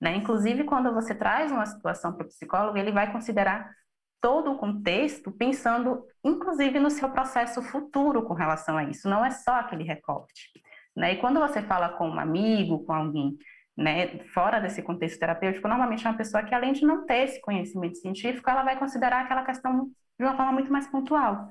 [0.00, 0.16] Né?
[0.16, 3.70] Inclusive, quando você traz uma situação para o psicólogo, ele vai considerar
[4.20, 9.30] todo o contexto, pensando inclusive no seu processo futuro com relação a isso, não é
[9.30, 10.50] só aquele recorte.
[10.96, 11.14] Né?
[11.14, 13.36] E quando você fala com um amigo, com alguém
[13.76, 17.40] né, fora desse contexto terapêutico, normalmente é uma pessoa que, além de não ter esse
[17.40, 21.48] conhecimento científico, ela vai considerar aquela questão de uma forma muito mais pontual,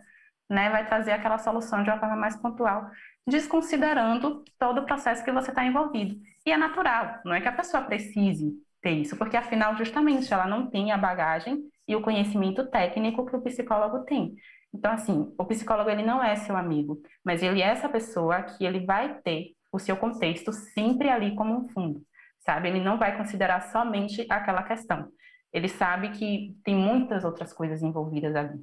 [0.49, 0.69] né?
[0.69, 2.89] vai trazer aquela solução de uma forma mais pontual,
[3.27, 6.15] desconsiderando todo o processo que você está envolvido.
[6.45, 10.45] E é natural, não é que a pessoa precise ter isso, porque afinal, justamente, ela
[10.45, 14.36] não tem a bagagem e o conhecimento técnico que o psicólogo tem.
[14.73, 18.65] Então, assim, o psicólogo ele não é seu amigo, mas ele é essa pessoa que
[18.65, 22.03] ele vai ter o seu contexto sempre ali como um fundo
[22.45, 22.69] sabe?
[22.69, 25.09] Ele não vai considerar somente aquela questão.
[25.51, 28.59] Ele sabe que tem muitas outras coisas envolvidas ali.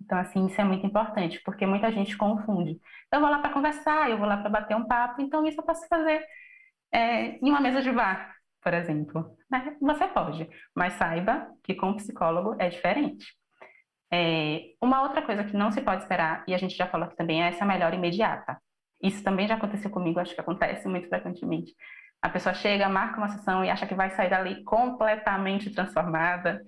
[0.00, 2.80] Então, assim, isso é muito importante, porque muita gente confunde.
[3.12, 5.64] Eu vou lá para conversar, eu vou lá para bater um papo, então isso eu
[5.64, 6.24] posso fazer
[6.92, 9.36] é, em uma mesa de bar, por exemplo.
[9.50, 9.76] Né?
[9.80, 13.26] Você pode, mas saiba que com o psicólogo é diferente.
[14.12, 17.16] É, uma outra coisa que não se pode esperar, e a gente já falou aqui
[17.16, 18.60] também, é essa melhora imediata.
[19.02, 21.74] Isso também já aconteceu comigo, acho que acontece muito frequentemente.
[22.20, 26.62] A pessoa chega, marca uma sessão e acha que vai sair dali completamente transformada,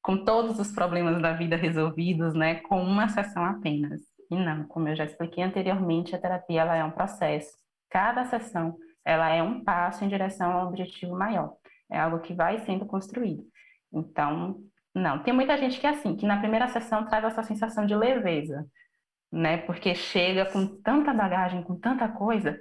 [0.00, 4.00] com todos os problemas da vida resolvidos, né, com uma sessão apenas.
[4.30, 7.58] E não, como eu já expliquei anteriormente, a terapia ela é um processo.
[7.90, 11.54] Cada sessão ela é um passo em direção ao objetivo maior.
[11.90, 13.44] É algo que vai sendo construído.
[13.92, 14.60] Então,
[14.96, 15.22] não.
[15.22, 18.66] Tem muita gente que é assim, que na primeira sessão traz essa sensação de leveza,
[19.32, 19.58] né?
[19.58, 22.56] Porque chega com tanta bagagem, com tanta coisa,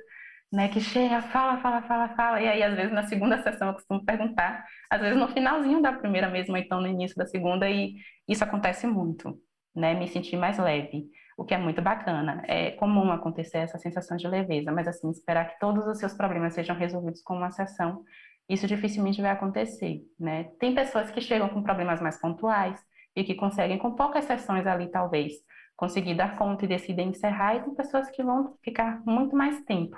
[0.52, 3.74] né, que chega, fala, fala, fala, fala, e aí às vezes na segunda sessão eu
[3.74, 7.70] costumo perguntar, às vezes no finalzinho da primeira mesmo, ou então no início da segunda,
[7.70, 7.96] e
[8.28, 9.38] isso acontece muito,
[9.76, 12.42] né, me sentir mais leve, o que é muito bacana.
[12.48, 16.54] É comum acontecer essa sensação de leveza, mas assim, esperar que todos os seus problemas
[16.54, 18.04] sejam resolvidos com uma sessão,
[18.50, 20.46] isso dificilmente vai acontecer, né.
[20.60, 22.80] Tem pessoas que chegam com problemas mais pontuais
[23.16, 25.34] e que conseguem, com poucas sessões ali, talvez,
[25.76, 29.98] conseguir dar conta e decidem encerrar, e tem pessoas que vão ficar muito mais tempo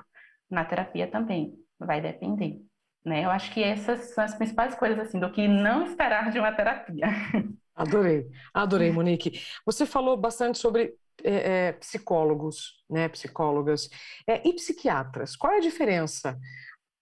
[0.49, 2.59] na terapia também, vai depender.
[3.05, 3.25] Né?
[3.25, 6.51] Eu acho que essas são as principais coisas assim do que não esperar de uma
[6.51, 7.07] terapia.
[7.77, 9.39] Adorei, adorei, Monique.
[9.63, 13.87] Você falou bastante sobre é, é, psicólogos, né, psicólogas
[14.25, 15.35] é, e psiquiatras.
[15.35, 16.35] Qual é a diferença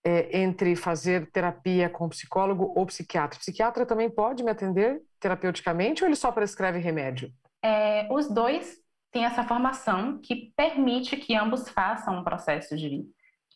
[0.05, 3.39] é, entre fazer terapia com psicólogo ou psiquiatra?
[3.39, 7.31] Psiquiatra também pode me atender terapeuticamente ou ele só prescreve remédio?
[7.63, 8.77] É, os dois
[9.11, 13.03] têm essa formação que permite que ambos façam um processo de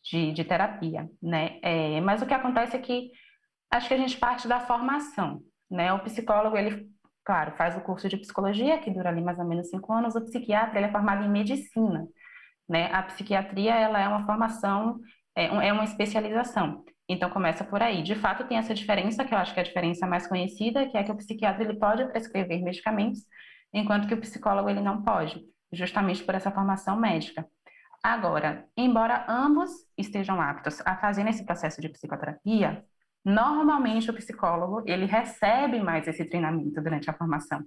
[0.04, 1.60] de, de terapia, né?
[1.62, 3.12] É, mas o que acontece é que
[3.72, 5.94] acho que a gente parte da formação, né?
[5.94, 6.90] O psicólogo, ele,
[7.24, 10.22] claro, faz o curso de psicologia, que dura ali mais ou menos cinco anos, o
[10.22, 12.08] psiquiatra, ele é formado em medicina,
[12.68, 12.92] né?
[12.92, 15.00] A psiquiatria, ela é uma formação,
[15.36, 16.84] é, é uma especialização.
[17.08, 18.04] Então, começa por aí.
[18.04, 20.98] De fato, tem essa diferença, que eu acho que é a diferença mais conhecida, que
[20.98, 23.22] é que o psiquiatra, ele pode prescrever medicamentos,
[23.74, 27.48] enquanto que o psicólogo, ele não pode, justamente por essa formação médica.
[28.04, 32.84] Agora, embora ambos estejam aptos a fazer esse processo de psicoterapia,
[33.26, 37.62] normalmente o psicólogo ele recebe mais esse treinamento durante a formação,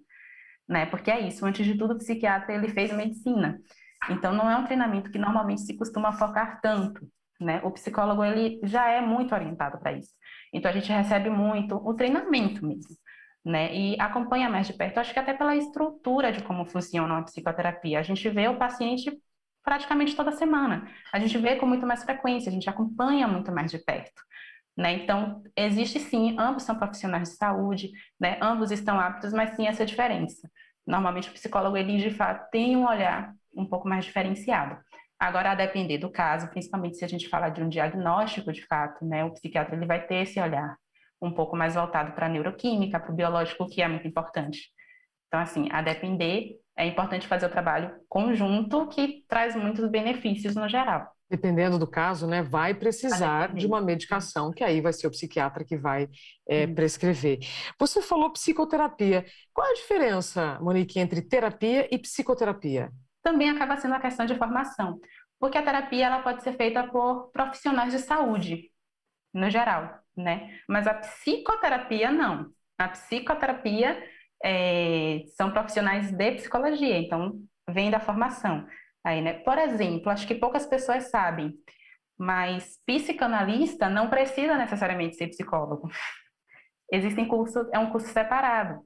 [0.66, 0.86] né?
[0.86, 1.44] Porque é isso.
[1.44, 3.60] Antes de tudo, o psiquiatra ele fez medicina,
[4.08, 7.06] então não é um treinamento que normalmente se costuma focar tanto,
[7.42, 7.60] né?
[7.64, 10.12] O psicólogo ele já é muito orientado para isso.
[10.52, 12.96] Então a gente recebe muito o treinamento mesmo.
[13.44, 17.22] Né, e acompanha mais de perto, acho que até pela estrutura de como funciona a
[17.22, 17.98] psicoterapia.
[17.98, 19.10] A gente vê o paciente
[19.64, 20.88] praticamente toda semana.
[21.12, 24.22] A gente vê com muito mais frequência, a gente acompanha muito mais de perto.
[24.76, 24.92] Né?
[24.92, 28.38] Então, existe sim, ambos são profissionais de saúde, né?
[28.40, 30.48] ambos estão aptos, mas sim essa diferença.
[30.86, 34.78] Normalmente o psicólogo, ele de fato tem um olhar um pouco mais diferenciado.
[35.22, 39.04] Agora, a depender do caso, principalmente se a gente falar de um diagnóstico de fato,
[39.04, 39.24] né?
[39.24, 40.76] o psiquiatra ele vai ter esse olhar
[41.22, 44.70] um pouco mais voltado para a neuroquímica, para o biológico, que é muito importante.
[45.28, 50.68] Então, assim, a depender, é importante fazer o trabalho conjunto que traz muitos benefícios no
[50.68, 51.06] geral.
[51.30, 55.64] Dependendo do caso, né, vai precisar de uma medicação, que aí vai ser o psiquiatra
[55.64, 56.08] que vai
[56.48, 57.38] é, prescrever.
[57.78, 59.24] Você falou psicoterapia.
[59.54, 62.90] Qual a diferença, Monique, entre terapia e psicoterapia?
[63.22, 65.00] Também acaba sendo uma questão de formação,
[65.38, 68.70] porque a terapia ela pode ser feita por profissionais de saúde,
[69.32, 70.60] no geral, né?
[70.68, 72.50] Mas a psicoterapia não.
[72.78, 74.02] A psicoterapia
[74.44, 78.66] é, são profissionais de psicologia, então vem da formação.
[79.04, 79.34] Aí, né?
[79.34, 81.54] Por exemplo, acho que poucas pessoas sabem,
[82.18, 85.88] mas psicanalista não precisa necessariamente ser psicólogo.
[86.92, 88.80] Existem cursos, é um curso separado,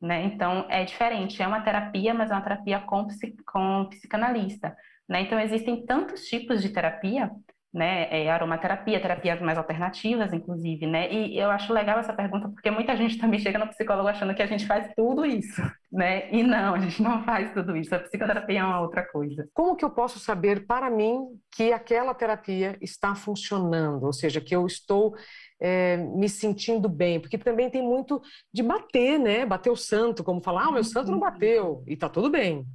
[0.00, 0.24] né?
[0.24, 3.06] Então é diferente, é uma terapia, mas é uma terapia com,
[3.46, 4.76] com psicanalista.
[5.08, 5.22] Né?
[5.22, 7.30] Então, existem tantos tipos de terapia,
[7.72, 8.08] né?
[8.10, 11.12] É, aromaterapia, terapias mais alternativas, inclusive, né?
[11.12, 14.42] E eu acho legal essa pergunta, porque muita gente também chega no psicólogo achando que
[14.42, 16.30] a gente faz tudo isso, né?
[16.32, 17.94] E não, a gente não faz tudo isso.
[17.94, 19.46] A psicoterapia é uma outra coisa.
[19.52, 21.20] Como que eu posso saber, para mim,
[21.54, 24.04] que aquela terapia está funcionando?
[24.04, 25.14] Ou seja, que eu estou
[25.60, 29.44] é, me sentindo bem, porque também tem muito de bater, né?
[29.44, 32.66] Bater o santo, como falar, ah, o meu santo não bateu, e tá tudo bem.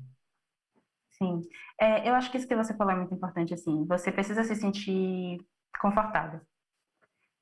[1.12, 1.41] Sim,
[1.80, 4.56] é, eu acho que isso que você falou é muito importante, assim, você precisa se
[4.56, 5.38] sentir
[5.80, 6.41] confortável.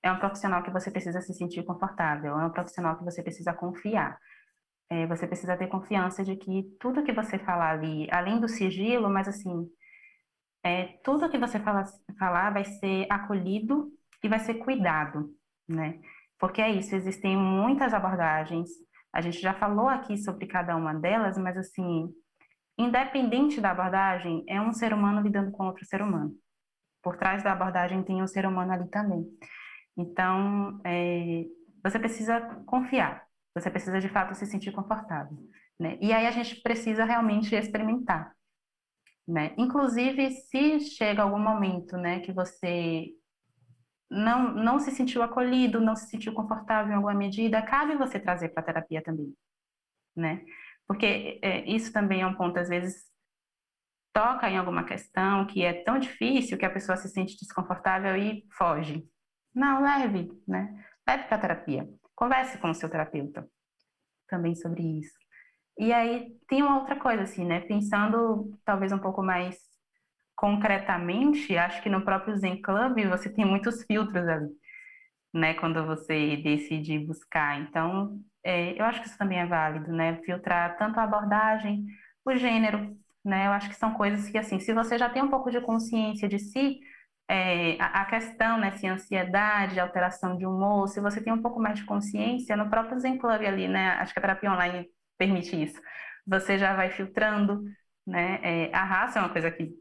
[0.04, 3.54] É um profissional que você precisa se sentir confortável, é um profissional que você precisa
[3.54, 4.17] confiar.
[4.89, 9.10] É, você precisa ter confiança de que tudo que você falar ali, além do sigilo,
[9.10, 9.69] mas assim,
[10.63, 11.86] é, tudo que você fala,
[12.19, 13.91] falar vai ser acolhido
[14.23, 15.29] e vai ser cuidado,
[15.67, 15.99] né?
[16.39, 18.69] Porque é isso, existem muitas abordagens,
[19.13, 22.10] a gente já falou aqui sobre cada uma delas, mas assim,
[22.77, 26.34] independente da abordagem, é um ser humano lidando com outro ser humano.
[27.03, 29.25] Por trás da abordagem tem um ser humano ali também.
[29.97, 31.45] Então, é,
[31.84, 35.38] você precisa confiar, você precisa de fato se sentir confortável.
[35.79, 35.97] Né?
[35.99, 38.34] E aí a gente precisa realmente experimentar.
[39.27, 39.53] Né?
[39.57, 43.07] Inclusive, se chega algum momento né, que você
[44.12, 48.50] não, não se sentiu acolhido, não se sentiu confortável em alguma medida, cabe você trazer
[48.50, 49.34] para a terapia também,
[50.13, 50.43] né?
[50.86, 53.06] Porque é, isso também é um ponto, às vezes,
[54.12, 58.45] toca em alguma questão que é tão difícil que a pessoa se sente desconfortável e
[58.58, 59.08] foge.
[59.56, 60.86] Não, leve, né?
[61.08, 61.89] Leve para a terapia.
[62.13, 63.47] Converse com o seu terapeuta
[64.28, 65.17] também sobre isso.
[65.80, 67.62] E aí tem uma outra coisa, assim, né?
[67.62, 69.58] Pensando talvez um pouco mais
[70.36, 74.50] concretamente, acho que no próprio Zen Club você tem muitos filtros ali,
[75.34, 75.54] né?
[75.56, 77.60] Quando você decide buscar.
[77.62, 80.17] Então, é, eu acho que isso também é válido, né?
[80.26, 81.86] Filtrar tanto a abordagem,
[82.26, 83.48] o gênero, né?
[83.48, 86.28] Eu acho que são coisas que, assim, se você já tem um pouco de consciência
[86.28, 86.80] de si,
[87.30, 91.62] é, a, a, questão, né, se ansiedade, alteração de humor, se você tem um pouco
[91.62, 93.91] mais de consciência, no próprio Zen Club ali, né?
[93.91, 94.86] Acho que a terapia online
[95.17, 95.80] permite isso.
[96.28, 97.63] Você já vai filtrando,
[98.06, 98.39] né?
[98.44, 99.72] É, a raça é uma coisa que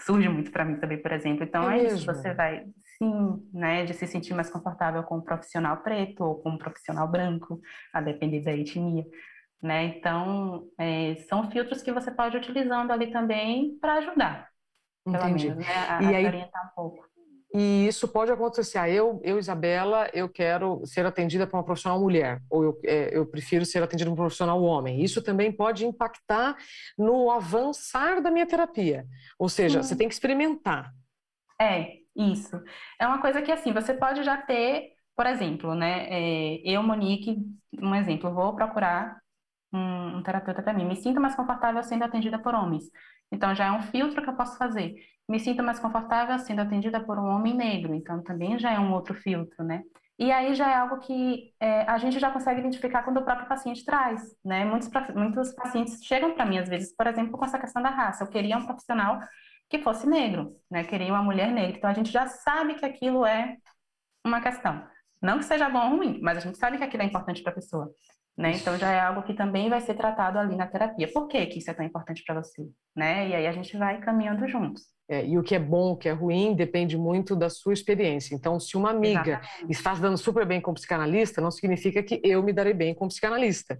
[0.00, 1.44] surge muito para mim também, por exemplo.
[1.44, 2.64] Então é, é isso, você vai,
[2.98, 7.08] sim, né, de se sentir mais confortável com um profissional preto ou com um profissional
[7.08, 7.60] branco,
[7.92, 9.04] a depender da etnia.
[9.62, 9.84] Né?
[9.84, 14.48] Então, é, são filtros que você pode ir utilizando ali também para ajudar,
[15.04, 15.48] pelo Entendi.
[15.48, 17.15] menos, né, a, e aí, orientar um pouco.
[17.54, 18.78] E isso pode acontecer.
[18.78, 23.16] Ah, eu, eu, Isabela, eu quero ser atendida por uma profissional mulher, ou eu, é,
[23.16, 25.02] eu prefiro ser atendida por um profissional homem.
[25.02, 26.56] Isso também pode impactar
[26.98, 29.06] no avançar da minha terapia.
[29.38, 30.92] Ou seja, você tem que experimentar.
[31.60, 32.60] É, isso.
[33.00, 36.06] É uma coisa que, assim, você pode já ter, por exemplo, né?
[36.10, 37.38] É, eu, Monique,
[37.80, 39.18] um exemplo, vou procurar
[39.72, 40.84] um, um terapeuta para mim.
[40.84, 42.84] Me sinto mais confortável sendo atendida por homens.
[43.32, 44.96] Então, já é um filtro que eu posso fazer
[45.28, 48.92] me sinto mais confortável sendo atendida por um homem negro, então também já é um
[48.92, 49.82] outro filtro, né?
[50.18, 53.48] E aí já é algo que é, a gente já consegue identificar quando o próprio
[53.48, 54.64] paciente traz, né?
[54.64, 58.24] Muitos, muitos pacientes chegam para mim, às vezes, por exemplo, com essa questão da raça.
[58.24, 59.18] Eu queria um profissional
[59.68, 60.82] que fosse negro, né?
[60.82, 61.76] Eu queria uma mulher negra.
[61.76, 63.56] Então a gente já sabe que aquilo é
[64.24, 64.86] uma questão.
[65.20, 67.52] Não que seja bom ou ruim, mas a gente sabe que aquilo é importante para
[67.52, 67.90] a pessoa.
[68.36, 68.52] Né?
[68.52, 71.10] Então já é algo que também vai ser tratado ali na terapia.
[71.10, 72.68] Por que, que isso é tão importante para você?
[72.94, 73.28] Né?
[73.28, 74.82] E aí a gente vai caminhando juntos.
[75.08, 78.34] É, e o que é bom, o que é ruim, depende muito da sua experiência.
[78.34, 79.72] Então, se uma amiga Exatamente.
[79.72, 83.08] está se dando super bem como psicanalista, não significa que eu me darei bem como
[83.08, 83.78] psicanalista.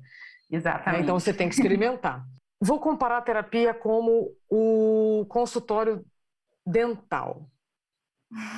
[0.50, 1.02] Exatamente.
[1.02, 2.24] Então, você tem que experimentar.
[2.60, 6.04] Vou comparar a terapia como o consultório
[6.64, 7.50] dental.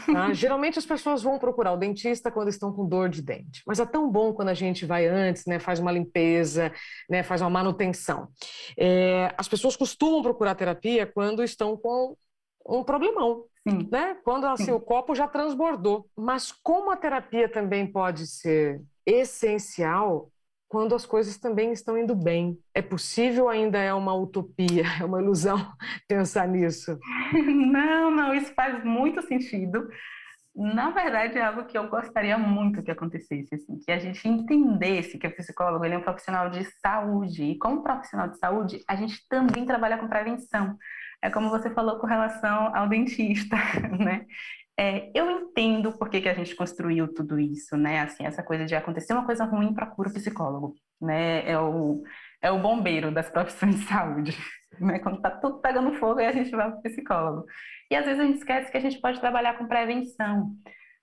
[0.07, 0.33] Tá?
[0.33, 3.85] Geralmente as pessoas vão procurar o dentista quando estão com dor de dente, mas é
[3.85, 6.72] tão bom quando a gente vai antes, né, faz uma limpeza,
[7.09, 8.28] né, faz uma manutenção.
[8.78, 12.16] É, as pessoas costumam procurar terapia quando estão com
[12.66, 13.88] um problemão, Sim.
[13.90, 14.16] né?
[14.24, 16.07] Quando assim, o copo já transbordou.
[16.14, 20.31] Mas como a terapia também pode ser essencial
[20.68, 22.59] quando as coisas também estão indo bem.
[22.74, 25.72] É possível ainda é uma utopia, é uma ilusão
[26.07, 26.99] pensar nisso?
[27.32, 29.88] Não, não, isso faz muito sentido.
[30.55, 35.16] Na verdade, é algo que eu gostaria muito que acontecesse, assim, que a gente entendesse
[35.16, 37.45] que o psicólogo ele é um profissional de saúde.
[37.45, 40.76] E como profissional de saúde, a gente também trabalha com prevenção
[41.22, 43.57] é como você falou com relação ao dentista,
[43.99, 44.26] né?
[44.81, 48.01] É, eu entendo por que, que a gente construiu tudo isso, né?
[48.01, 51.51] Assim, essa coisa de acontecer uma coisa ruim, procura o psicólogo, né?
[51.51, 52.03] É o,
[52.41, 54.37] é o bombeiro das profissões de saúde,
[54.81, 55.01] né?
[55.01, 57.45] Quando tá tudo pegando fogo, aí a gente vai para o psicólogo.
[57.91, 60.53] E às vezes a gente esquece que a gente pode trabalhar com prevenção,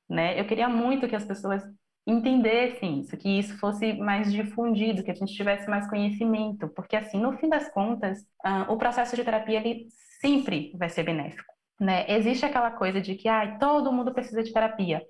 [0.10, 0.40] né?
[0.40, 1.62] Eu queria muito que as pessoas
[2.08, 7.20] entendessem isso, que isso fosse mais difundido, que a gente tivesse mais conhecimento, porque assim,
[7.20, 9.88] no fim das contas, uh, o processo de terapia ele
[10.22, 11.55] sempre vai ser benéfico.
[11.80, 12.06] Né?
[12.10, 15.02] Existe aquela coisa de que ah, todo mundo precisa de terapia.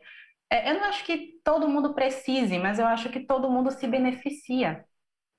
[0.49, 3.88] É, eu não acho que todo mundo precise, mas eu acho que todo mundo se
[3.88, 4.84] beneficia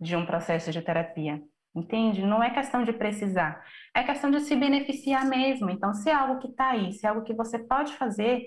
[0.01, 1.43] de um processo de terapia.
[1.75, 2.23] Entende?
[2.23, 3.63] Não é questão de precisar,
[3.95, 5.69] é questão de se beneficiar mesmo.
[5.69, 8.47] Então, se é algo que está aí, se é algo que você pode fazer,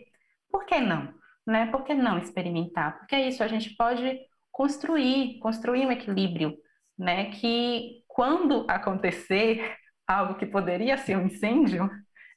[0.51, 1.13] por que não?
[1.45, 1.67] Né?
[1.67, 2.97] Por que não experimentar?
[2.97, 4.19] Porque é isso, a gente pode
[4.51, 6.57] construir, construir um equilíbrio,
[6.97, 7.31] né?
[7.31, 9.77] Que quando acontecer
[10.07, 11.89] algo que poderia ser um incêndio,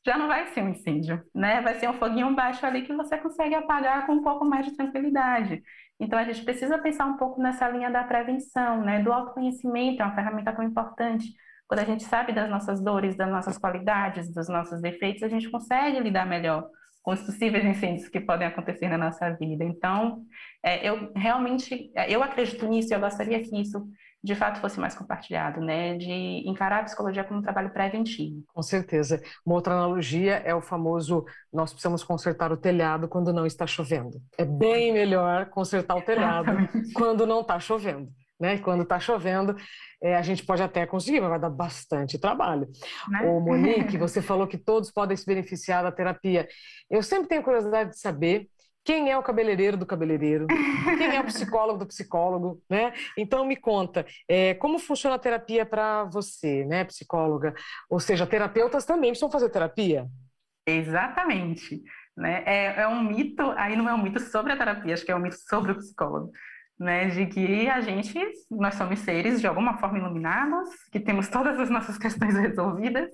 [0.05, 1.61] já não vai ser um incêndio, né?
[1.61, 4.77] Vai ser um foguinho baixo ali que você consegue apagar com um pouco mais de
[4.77, 5.63] tranquilidade.
[6.01, 9.01] Então, a gente precisa pensar um pouco nessa linha da prevenção, né?
[9.01, 11.33] Do autoconhecimento, é uma ferramenta tão importante.
[11.69, 15.51] Quando a gente sabe das nossas dores, das nossas qualidades, dos nossos defeitos, a gente
[15.51, 16.69] consegue lidar melhor
[17.03, 19.65] com os possíveis incêndios que podem acontecer na nossa vida.
[19.65, 20.25] Então,
[20.63, 23.85] é, eu realmente, é, eu acredito nisso, eu gostaria que isso
[24.23, 25.97] de fato fosse mais compartilhado, né?
[25.97, 28.43] De encarar a psicologia como um trabalho preventivo.
[28.55, 29.21] Com certeza.
[29.45, 34.21] Uma outra analogia é o famoso nós precisamos consertar o telhado quando não está chovendo.
[34.39, 36.53] É bem melhor consertar o telhado
[36.95, 38.09] quando não está chovendo.
[38.39, 38.59] Né?
[38.59, 39.57] Quando está chovendo,
[40.03, 42.69] é, a gente pode até conseguir, mas vai dar bastante trabalho.
[43.09, 43.23] Né?
[43.23, 46.49] Ô, Monique, você falou que todos podem se beneficiar da terapia.
[46.91, 48.49] Eu sempre tenho curiosidade de saber
[48.85, 50.47] quem é o cabeleireiro do cabeleireiro,
[50.99, 52.93] quem é o psicólogo do psicólogo, né?
[53.17, 57.55] Então me conta, é, como funciona a terapia para você, né, psicóloga?
[57.89, 60.07] Ou seja, terapeutas também precisam fazer terapia?
[60.67, 61.83] Exatamente.
[62.17, 62.43] Né?
[62.45, 65.17] É, é um mito, aí não é um mito sobre a terapia, acho que é
[65.17, 66.33] um mito sobre o psicólogo.
[66.79, 68.19] Né, de que a gente,
[68.51, 73.09] nós somos seres de alguma forma iluminados, que temos todas as nossas questões resolvidas,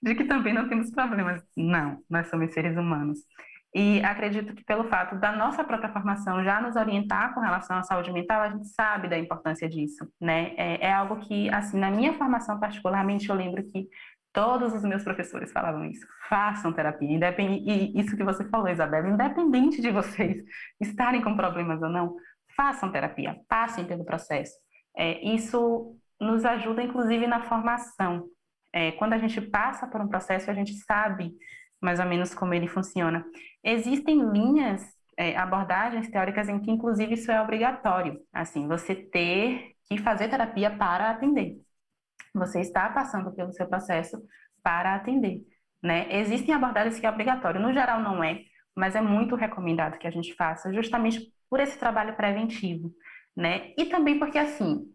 [0.00, 1.42] de que também não temos problemas.
[1.56, 3.18] Não, nós somos seres humanos.
[3.74, 7.82] E acredito que pelo fato da nossa própria formação já nos orientar com relação à
[7.82, 10.54] saúde mental, a gente sabe da importância disso, né?
[10.56, 13.86] É, é algo que, assim, na minha formação particularmente, eu lembro que
[14.32, 16.06] todos os meus professores falavam isso.
[16.28, 17.62] Façam terapia, independ...
[17.66, 20.42] e isso que você falou, Isabela, independente de vocês
[20.80, 22.16] estarem com problemas ou não,
[22.56, 24.54] façam terapia, passem pelo processo.
[24.96, 28.26] É, isso nos ajuda, inclusive, na formação.
[28.72, 31.32] É, quando a gente passa por um processo, a gente sabe
[31.80, 33.24] mais ou menos como ele funciona.
[33.70, 34.82] Existem linhas,
[35.14, 38.18] é, abordagens teóricas em que, inclusive, isso é obrigatório.
[38.32, 41.60] Assim, você ter que fazer terapia para atender.
[42.34, 44.18] Você está passando pelo seu processo
[44.62, 45.42] para atender.
[45.82, 46.06] Né?
[46.18, 47.60] Existem abordagens que é obrigatório.
[47.60, 48.40] No geral, não é,
[48.74, 52.90] mas é muito recomendado que a gente faça, justamente por esse trabalho preventivo.
[53.36, 53.74] Né?
[53.76, 54.86] E também porque, assim,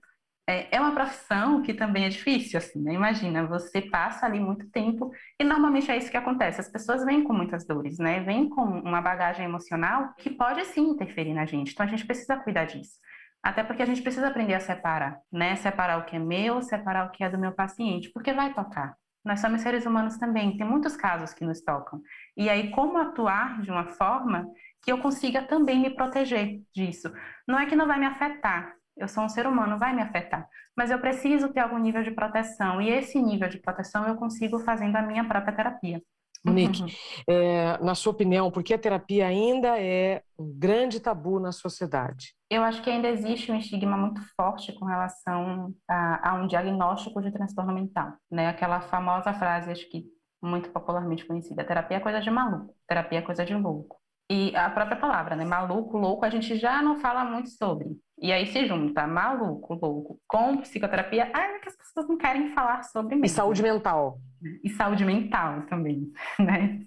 [0.47, 2.93] é, é uma profissão que também é difícil, assim, né?
[2.93, 6.59] Imagina, você passa ali muito tempo e normalmente é isso que acontece.
[6.59, 8.19] As pessoas vêm com muitas dores, né?
[8.21, 11.71] Vêm com uma bagagem emocional que pode sim interferir na gente.
[11.71, 12.99] Então a gente precisa cuidar disso.
[13.41, 15.55] Até porque a gente precisa aprender a separar, né?
[15.55, 18.95] Separar o que é meu, separar o que é do meu paciente, porque vai tocar.
[19.23, 22.01] Nós somos seres humanos também, tem muitos casos que nos tocam.
[22.35, 24.45] E aí, como atuar de uma forma
[24.81, 27.09] que eu consiga também me proteger disso?
[27.47, 30.47] Não é que não vai me afetar, eu sou um ser humano, vai me afetar.
[30.75, 32.81] Mas eu preciso ter algum nível de proteção.
[32.81, 36.01] E esse nível de proteção eu consigo fazendo a minha própria terapia.
[36.45, 36.89] Monique, uhum.
[37.25, 42.35] é, na sua opinião, por que a terapia ainda é um grande tabu na sociedade?
[42.49, 47.21] Eu acho que ainda existe um estigma muito forte com relação a, a um diagnóstico
[47.21, 48.13] de transtorno mental.
[48.29, 48.47] Né?
[48.47, 50.03] Aquela famosa frase, acho que
[50.41, 54.02] muito popularmente conhecida, terapia é coisa de maluco, terapia é coisa de louco.
[54.29, 55.45] E a própria palavra, né?
[55.45, 57.87] Maluco, louco, a gente já não fala muito sobre.
[58.21, 62.53] E aí se junta maluco, louco, com psicoterapia, ah, é que as pessoas não querem
[62.53, 63.25] falar sobre mesmo.
[63.25, 64.19] E saúde mental.
[64.63, 66.09] E saúde mental também,
[66.39, 66.79] né?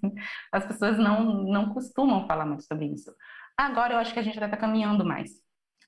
[0.51, 3.13] As pessoas não, não costumam falar muito sobre isso.
[3.55, 5.29] Agora eu acho que a gente já está caminhando mais,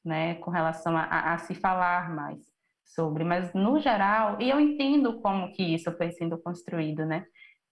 [0.05, 0.35] né?
[0.35, 2.39] Com relação a, a, a se falar mais
[2.85, 7.25] sobre, mas no geral, e eu entendo como que isso foi sendo construído, né?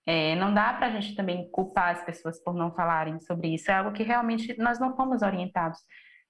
[0.08, 3.70] É, não dá para a gente também culpar as pessoas por não falarem sobre isso.
[3.70, 5.80] É algo que realmente nós não fomos orientados.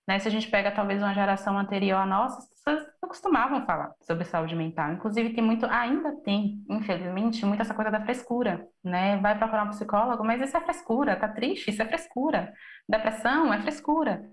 [0.08, 0.18] Né?
[0.18, 3.94] Se a gente pega talvez uma geração anterior à nossa, as pessoas não costumavam falar
[4.02, 4.94] sobre saúde mental.
[4.94, 9.18] Inclusive tem muito, ainda tem, infelizmente, muito essa coisa da frescura, né?
[9.18, 12.52] Vai procurar um psicólogo, mas isso é frescura, tá triste, isso é frescura.
[12.90, 14.28] Depressão é frescura.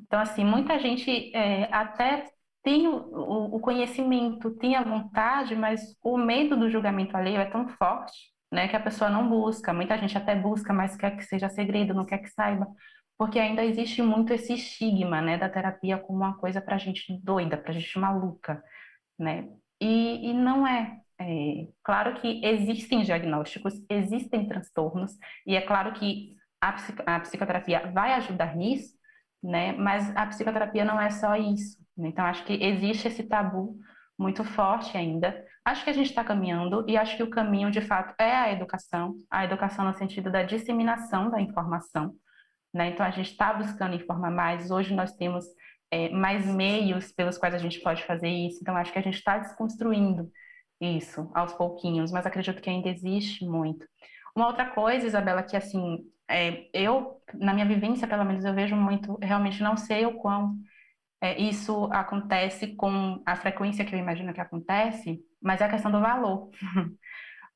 [0.00, 2.24] Então, assim, muita gente é, até
[2.64, 7.68] tem o, o conhecimento, tem a vontade, mas o medo do julgamento alheio é tão
[7.68, 9.72] forte né, que a pessoa não busca.
[9.72, 12.66] Muita gente até busca, mas quer que seja segredo, não quer que saiba,
[13.16, 17.56] porque ainda existe muito esse estigma, né, da terapia como uma coisa para gente doida,
[17.56, 18.62] para gente maluca,
[19.18, 19.48] né?
[19.80, 21.00] E, e não é.
[21.20, 21.68] é.
[21.82, 25.12] Claro que existem diagnósticos, existem transtornos,
[25.46, 26.76] e é claro que a,
[27.06, 28.96] a psicoterapia vai ajudar nisso,
[29.42, 29.72] né?
[29.72, 31.78] Mas a psicoterapia não é só isso.
[31.96, 32.08] Né?
[32.08, 33.78] Então, acho que existe esse tabu
[34.18, 35.44] muito forte ainda.
[35.64, 38.52] Acho que a gente está caminhando e acho que o caminho, de fato, é a
[38.52, 42.14] educação, a educação no sentido da disseminação da informação.
[42.74, 42.88] Né?
[42.88, 44.70] Então, a gente está buscando informar mais.
[44.70, 45.44] Hoje nós temos
[45.90, 48.58] é, mais meios pelos quais a gente pode fazer isso.
[48.60, 50.30] Então, acho que a gente está desconstruindo
[50.80, 53.86] isso aos pouquinhos, mas acredito que ainda existe muito.
[54.34, 55.98] Uma outra coisa, Isabela, que assim,
[56.28, 60.56] é, eu, na minha vivência, pelo menos, eu vejo muito, realmente não sei o quão
[61.20, 65.90] é, isso acontece com a frequência que eu imagino que acontece, mas é a questão
[65.90, 66.50] do valor.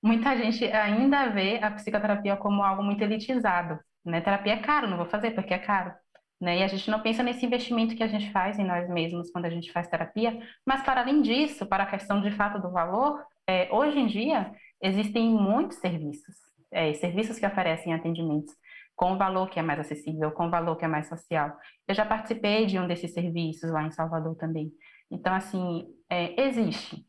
[0.03, 3.79] Muita gente ainda vê a psicoterapia como algo muito elitizado.
[4.05, 4.21] Né?
[4.21, 5.93] Terapia é caro, não vou fazer porque é caro.
[6.41, 6.59] Né?
[6.59, 9.45] E a gente não pensa nesse investimento que a gente faz em nós mesmos quando
[9.45, 10.37] a gente faz terapia,
[10.67, 14.53] mas para além disso, para a questão de fato do valor, é, hoje em dia
[14.83, 16.35] existem muitos serviços,
[16.73, 18.53] é, serviços que oferecem atendimentos
[19.03, 21.59] com valor que é mais acessível, com valor que é mais social.
[21.89, 24.71] Eu já participei de um desses serviços lá em Salvador também.
[25.11, 27.05] Então, assim, é, existe.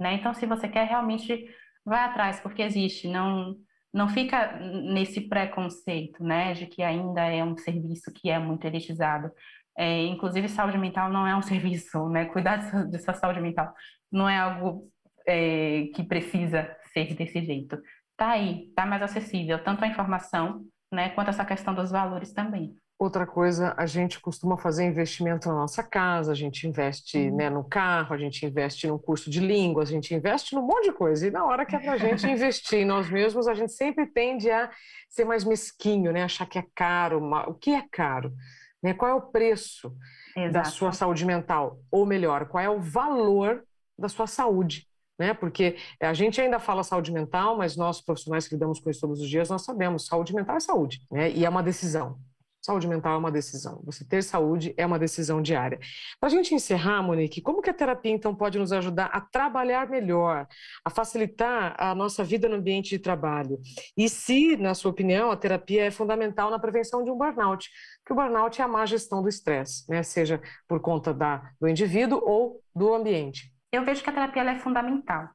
[0.00, 0.14] Né?
[0.14, 1.46] Então, se você quer realmente,
[1.84, 3.08] vai atrás, porque existe.
[3.08, 3.56] Não,
[3.92, 9.30] não fica nesse preconceito, né, de que ainda é um serviço que é muito elitizado.
[9.76, 12.24] É, inclusive, saúde mental não é um serviço, né?
[12.24, 12.56] Cuidar
[12.88, 13.70] de sua saúde mental
[14.10, 14.90] não é algo
[15.28, 17.78] é, que precisa ser desse jeito.
[18.16, 20.64] Tá aí, tá mais acessível, tanto a informação,
[20.94, 22.76] né, quanto essa questão dos valores também.
[22.96, 27.36] Outra coisa, a gente costuma fazer investimento na nossa casa, a gente investe uhum.
[27.36, 30.84] né, no carro, a gente investe num curso de língua, a gente investe num monte
[30.84, 31.26] de coisa.
[31.26, 34.06] E na hora que é para a gente investir em nós mesmos, a gente sempre
[34.06, 34.70] tende a
[35.08, 36.22] ser mais mesquinho, né?
[36.22, 37.20] achar que é caro.
[37.48, 38.32] O que é caro?
[38.80, 38.94] Né?
[38.94, 39.92] Qual é o preço
[40.36, 40.52] Exato.
[40.52, 41.80] da sua saúde mental?
[41.90, 43.64] Ou melhor, qual é o valor
[43.98, 44.86] da sua saúde?
[45.18, 45.32] Né?
[45.32, 49.20] Porque a gente ainda fala saúde mental, mas nós profissionais que lidamos com isso todos
[49.20, 51.30] os dias, nós sabemos, saúde mental é saúde, né?
[51.30, 52.18] E é uma decisão.
[52.64, 53.82] Saúde mental é uma decisão.
[53.84, 55.78] Você ter saúde é uma decisão diária.
[56.18, 59.86] Para a gente encerrar, Monique, como que a terapia então pode nos ajudar a trabalhar
[59.86, 60.48] melhor,
[60.82, 63.60] a facilitar a nossa vida no ambiente de trabalho?
[63.94, 67.68] E se, na sua opinião, a terapia é fundamental na prevenção de um burnout?
[68.02, 70.02] Que o burnout é a má gestão do estresse, né?
[70.02, 73.53] Seja por conta da, do indivíduo ou do ambiente.
[73.74, 75.28] Eu vejo que a terapia é fundamental,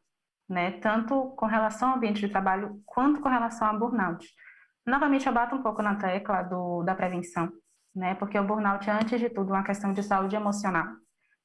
[0.48, 0.72] né?
[0.80, 4.26] Tanto com relação ao ambiente de trabalho quanto com relação ao burnout.
[4.86, 7.52] Novamente, eu bato um pouco na tecla do, da prevenção,
[7.94, 8.16] né?
[8.16, 10.88] Porque o burnout é, antes de tudo, uma questão de saúde emocional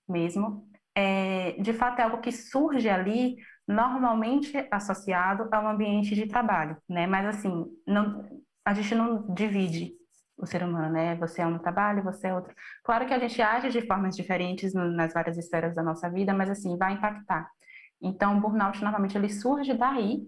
[0.08, 0.68] mesmo.
[0.94, 3.36] É, de fato, é algo que surge ali,
[3.66, 7.08] normalmente associado ao ambiente de trabalho, né?
[7.08, 8.24] Mas, assim, não,
[8.64, 9.92] a gente não divide
[10.36, 11.14] o ser humano, né?
[11.16, 12.54] Você é um trabalho, você é outro.
[12.82, 16.34] Claro que a gente age de formas diferentes no, nas várias esferas da nossa vida,
[16.34, 17.48] mas, assim, vai impactar.
[18.02, 20.26] Então, o burnout, normalmente, ele surge daí,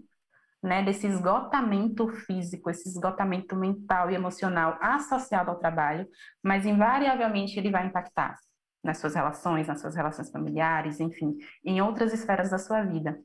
[0.63, 6.07] né, desse esgotamento físico, esse esgotamento mental e emocional associado ao trabalho,
[6.43, 8.35] mas invariavelmente ele vai impactar
[8.83, 13.19] nas suas relações, nas suas relações familiares, enfim, em outras esferas da sua vida.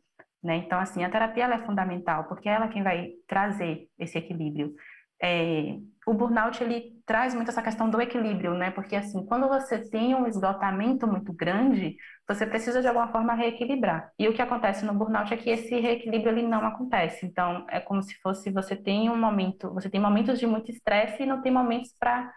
[0.44, 0.58] Né?
[0.58, 4.74] Então, assim, a terapia é fundamental, porque é ela quem vai trazer esse equilíbrio.
[5.22, 8.72] É, o burnout ele traz muito essa questão do equilíbrio, né?
[8.72, 11.96] Porque assim, quando você tem um esgotamento muito grande,
[12.28, 14.12] você precisa de alguma forma reequilibrar.
[14.18, 17.26] E o que acontece no burnout é que esse reequilíbrio ele não acontece.
[17.26, 21.24] Então, é como se fosse você tem um momento, você tem momentos de muito estresse
[21.24, 22.32] e não tem momentos para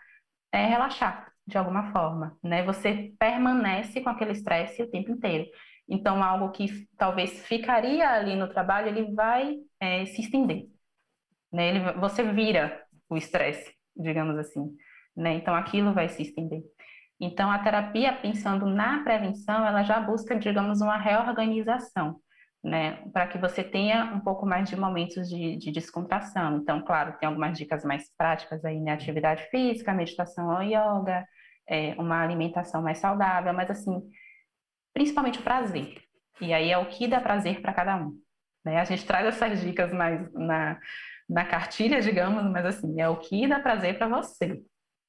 [0.53, 2.63] é, relaxar de alguma forma, né?
[2.65, 5.47] Você permanece com aquele estresse o tempo inteiro.
[5.89, 10.74] Então, algo que talvez ficaria ali no trabalho, ele vai é, se estender.
[11.55, 11.69] Né?
[11.69, 14.77] Ele, você vira o estresse, digamos assim.
[15.17, 15.35] Né?
[15.35, 16.63] Então, aquilo vai se estender.
[17.21, 22.17] Então, a terapia, pensando na prevenção, ela já busca, digamos, uma reorganização,
[22.63, 23.05] né?
[23.13, 26.57] Para que você tenha um pouco mais de momentos de, de, descontração.
[26.57, 28.93] Então, claro, tem algumas dicas mais práticas aí, né?
[28.93, 31.25] Atividade física, meditação ou yoga,
[31.69, 34.03] é, uma alimentação mais saudável, mas, assim,
[34.93, 36.03] principalmente o prazer.
[36.41, 38.13] E aí é o que dá prazer para cada um.
[38.65, 38.81] Né?
[38.81, 40.81] A gente traz essas dicas mais na,
[41.29, 44.63] na cartilha, digamos, mas, assim, é o que dá prazer para você.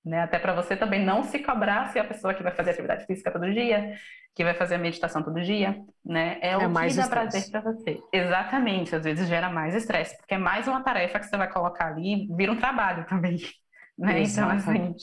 [0.05, 0.21] Né?
[0.21, 3.31] Até para você também não se cobrar se a pessoa que vai fazer atividade física
[3.31, 3.95] todo dia,
[4.35, 6.37] que vai fazer a meditação todo dia, né?
[6.41, 7.99] É, é o que dá prazer para você.
[8.13, 11.87] Exatamente, às vezes gera mais estresse, porque é mais uma tarefa que você vai colocar
[11.87, 13.37] ali, vira um trabalho também,
[13.97, 14.21] né?
[14.21, 14.93] Então, assim,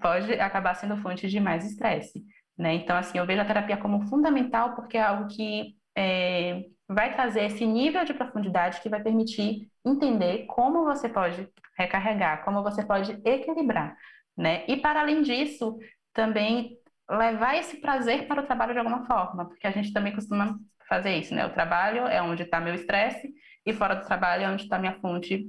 [0.00, 2.24] pode acabar sendo fonte de mais estresse,
[2.58, 2.74] né?
[2.74, 7.44] Então, assim, eu vejo a terapia como fundamental porque é algo que é, vai trazer
[7.44, 13.20] esse nível de profundidade que vai permitir entender como você pode recarregar, como você pode
[13.24, 13.96] equilibrar
[14.36, 14.64] né?
[14.68, 15.78] E para além disso,
[16.12, 16.76] também
[17.08, 20.58] levar esse prazer para o trabalho de alguma forma, porque a gente também costuma
[20.88, 21.46] fazer isso, né?
[21.46, 23.32] O trabalho é onde está meu estresse
[23.64, 25.46] e fora do trabalho é onde está minha fonte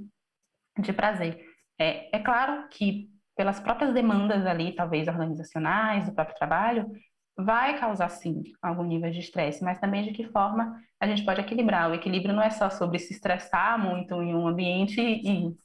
[0.79, 1.43] de prazer.
[1.79, 6.89] É, é claro que pelas próprias demandas ali, talvez organizacionais do próprio trabalho,
[7.37, 11.39] vai causar sim algum nível de estresse, mas também de que forma a gente pode
[11.39, 11.89] equilibrar.
[11.89, 15.55] O equilíbrio não é só sobre se estressar muito em um ambiente e,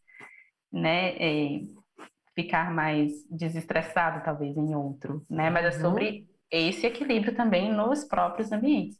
[0.70, 1.60] né, é,
[2.34, 5.48] ficar mais desestressado talvez em outro, né?
[5.48, 5.82] Mas é uhum.
[5.82, 8.98] sobre esse equilíbrio também nos próprios ambientes.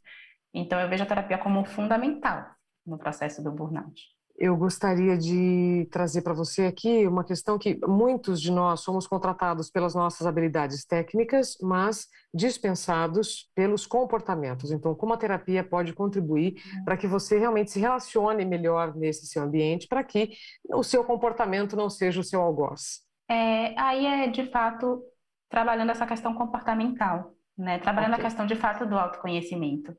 [0.53, 2.45] Então eu vejo a terapia como fundamental
[2.85, 4.01] no processo do burnout
[4.35, 9.69] eu gostaria de trazer para você aqui uma questão que muitos de nós somos contratados
[9.69, 14.71] pelas nossas habilidades técnicas, mas dispensados pelos comportamentos.
[14.71, 16.83] Então, como a terapia pode contribuir uhum.
[16.83, 20.31] para que você realmente se relacione melhor nesse seu ambiente, para que
[20.73, 23.01] o seu comportamento não seja o seu algoz?
[23.29, 25.03] É, aí é, de fato,
[25.47, 27.77] trabalhando essa questão comportamental, né?
[27.77, 28.25] Trabalhando okay.
[28.25, 29.95] a questão, de fato, do autoconhecimento,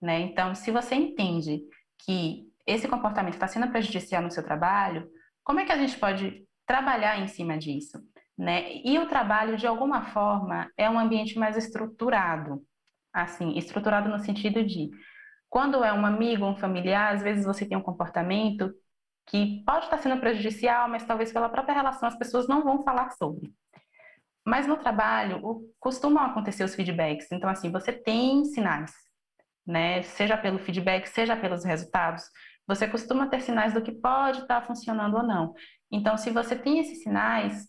[0.00, 0.20] né?
[0.20, 1.62] Então, se você entende
[2.04, 5.08] que esse comportamento está sendo prejudicial no seu trabalho,
[5.42, 7.98] como é que a gente pode trabalhar em cima disso?
[8.36, 8.76] Né?
[8.84, 12.62] E o trabalho, de alguma forma, é um ambiente mais estruturado.
[13.12, 14.90] Assim, estruturado no sentido de,
[15.48, 18.70] quando é um amigo, um familiar, às vezes você tem um comportamento
[19.26, 23.10] que pode estar sendo prejudicial, mas talvez pela própria relação as pessoas não vão falar
[23.12, 23.50] sobre.
[24.46, 27.32] Mas no trabalho, costumam acontecer os feedbacks.
[27.32, 28.92] Então, assim, você tem sinais,
[29.66, 30.02] né?
[30.02, 32.24] Seja pelo feedback, seja pelos resultados
[32.68, 35.54] você costuma ter sinais do que pode estar funcionando ou não.
[35.90, 37.66] Então, se você tem esses sinais,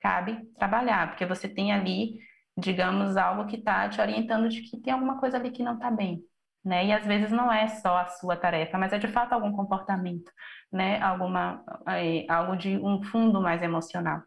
[0.00, 2.16] cabe trabalhar, porque você tem ali,
[2.56, 5.90] digamos, algo que está te orientando de que tem alguma coisa ali que não está
[5.90, 6.22] bem.
[6.64, 6.86] Né?
[6.86, 10.30] E às vezes não é só a sua tarefa, mas é de fato algum comportamento,
[10.70, 11.00] né?
[11.00, 14.20] Alguma, é, algo de um fundo mais emocional,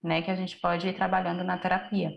[0.00, 0.22] né?
[0.22, 2.12] Que a gente pode ir trabalhando na terapia.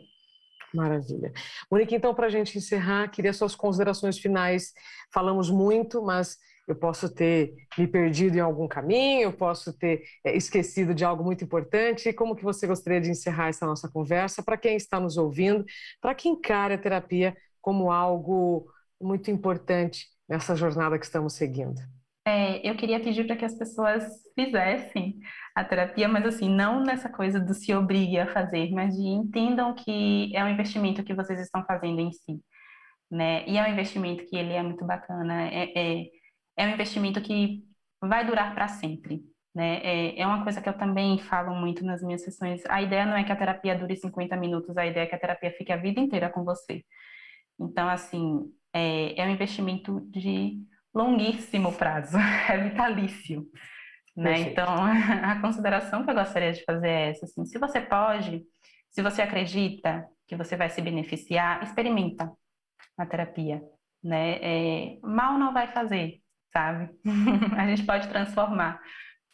[0.76, 1.34] Maravilha.
[1.72, 4.74] Monique, então, para a gente encerrar, queria suas considerações finais.
[5.12, 6.38] Falamos muito, mas
[6.68, 11.24] eu posso ter me perdido em algum caminho, eu posso ter é, esquecido de algo
[11.24, 12.14] muito importante.
[12.14, 15.66] Como que você gostaria de encerrar essa nossa conversa para quem está nos ouvindo,
[16.02, 18.66] para quem encara a terapia como algo
[19.02, 21.82] muito importante nessa jornada que estamos seguindo?
[22.26, 25.20] É, eu queria pedir para que as pessoas fizessem
[25.54, 29.76] a terapia, mas assim, não nessa coisa do se obrigue a fazer, mas de entendam
[29.76, 32.40] que é um investimento que vocês estão fazendo em si,
[33.12, 33.46] né?
[33.46, 36.06] E é um investimento que ele é muito bacana, é, é
[36.58, 37.64] é um investimento que
[38.02, 39.24] vai durar para sempre.
[39.56, 39.80] Né?
[39.84, 42.64] É, é uma coisa que eu também falo muito nas minhas sessões.
[42.68, 45.20] A ideia não é que a terapia dure 50 minutos, a ideia é que a
[45.20, 46.84] terapia fique a vida inteira com você.
[47.60, 50.60] Então, assim, é, é um investimento de
[50.94, 52.18] longuíssimo prazo,
[52.50, 53.46] é vitalício.
[54.16, 54.42] Né?
[54.42, 54.68] Então,
[55.24, 58.44] a consideração que eu gostaria de fazer é essa: assim, se você pode,
[58.90, 62.32] se você acredita que você vai se beneficiar, experimenta
[62.98, 63.62] a terapia.
[64.04, 64.38] Né?
[64.42, 66.23] É, mal não vai fazer,
[66.54, 66.90] sabe?
[67.58, 68.80] a gente pode transformar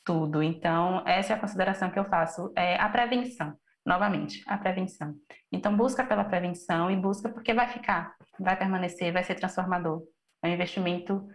[0.05, 0.41] tudo.
[0.41, 2.51] Então, essa é a consideração que eu faço.
[2.55, 3.53] É a prevenção,
[3.85, 5.13] novamente, a prevenção.
[5.51, 10.01] Então, busca pela prevenção e busca porque vai ficar, vai permanecer, vai ser transformador.
[10.41, 11.27] É um investimento,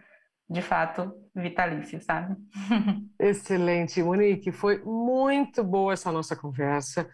[0.49, 2.35] de fato, vitalício, sabe?
[3.19, 4.51] Excelente, Monique.
[4.51, 7.07] Foi muito boa essa nossa conversa.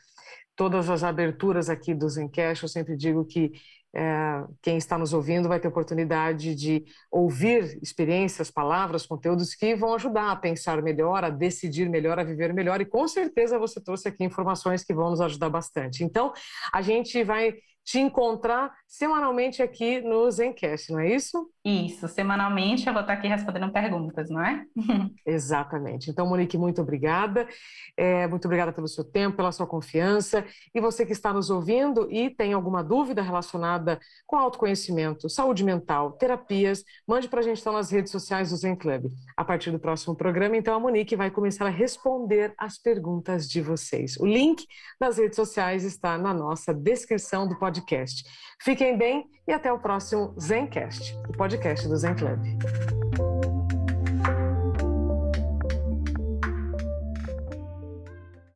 [0.56, 3.52] Todas as aberturas aqui do Zencast, eu sempre digo que
[3.94, 9.94] é, quem está nos ouvindo vai ter oportunidade de ouvir experiências, palavras, conteúdos que vão
[9.96, 12.80] ajudar a pensar melhor, a decidir melhor, a viver melhor.
[12.80, 16.04] E com certeza você trouxe aqui informações que vão nos ajudar bastante.
[16.04, 16.32] Então,
[16.74, 21.50] a gente vai te encontrar semanalmente aqui no Zencast, não é isso?
[21.64, 24.66] Isso, semanalmente eu vou estar aqui respondendo perguntas, não é?
[25.24, 26.10] Exatamente.
[26.10, 27.48] Então, Monique, muito obrigada.
[27.96, 30.44] É, muito obrigada pelo seu tempo, pela sua confiança.
[30.74, 36.14] E você que está nos ouvindo e tem alguma dúvida relacionada com autoconhecimento, saúde mental,
[36.14, 39.12] terapias, mande para a gente então nas redes sociais do Zen Club.
[39.38, 43.62] A partir do próximo programa, então, a Monique vai começar a responder as perguntas de
[43.62, 44.18] vocês.
[44.18, 44.66] O link
[45.00, 48.24] das redes sociais está na nossa descrição do podcast.
[48.64, 53.01] Fiquem bem e até o próximo Zencast, o podcast do Zen Club.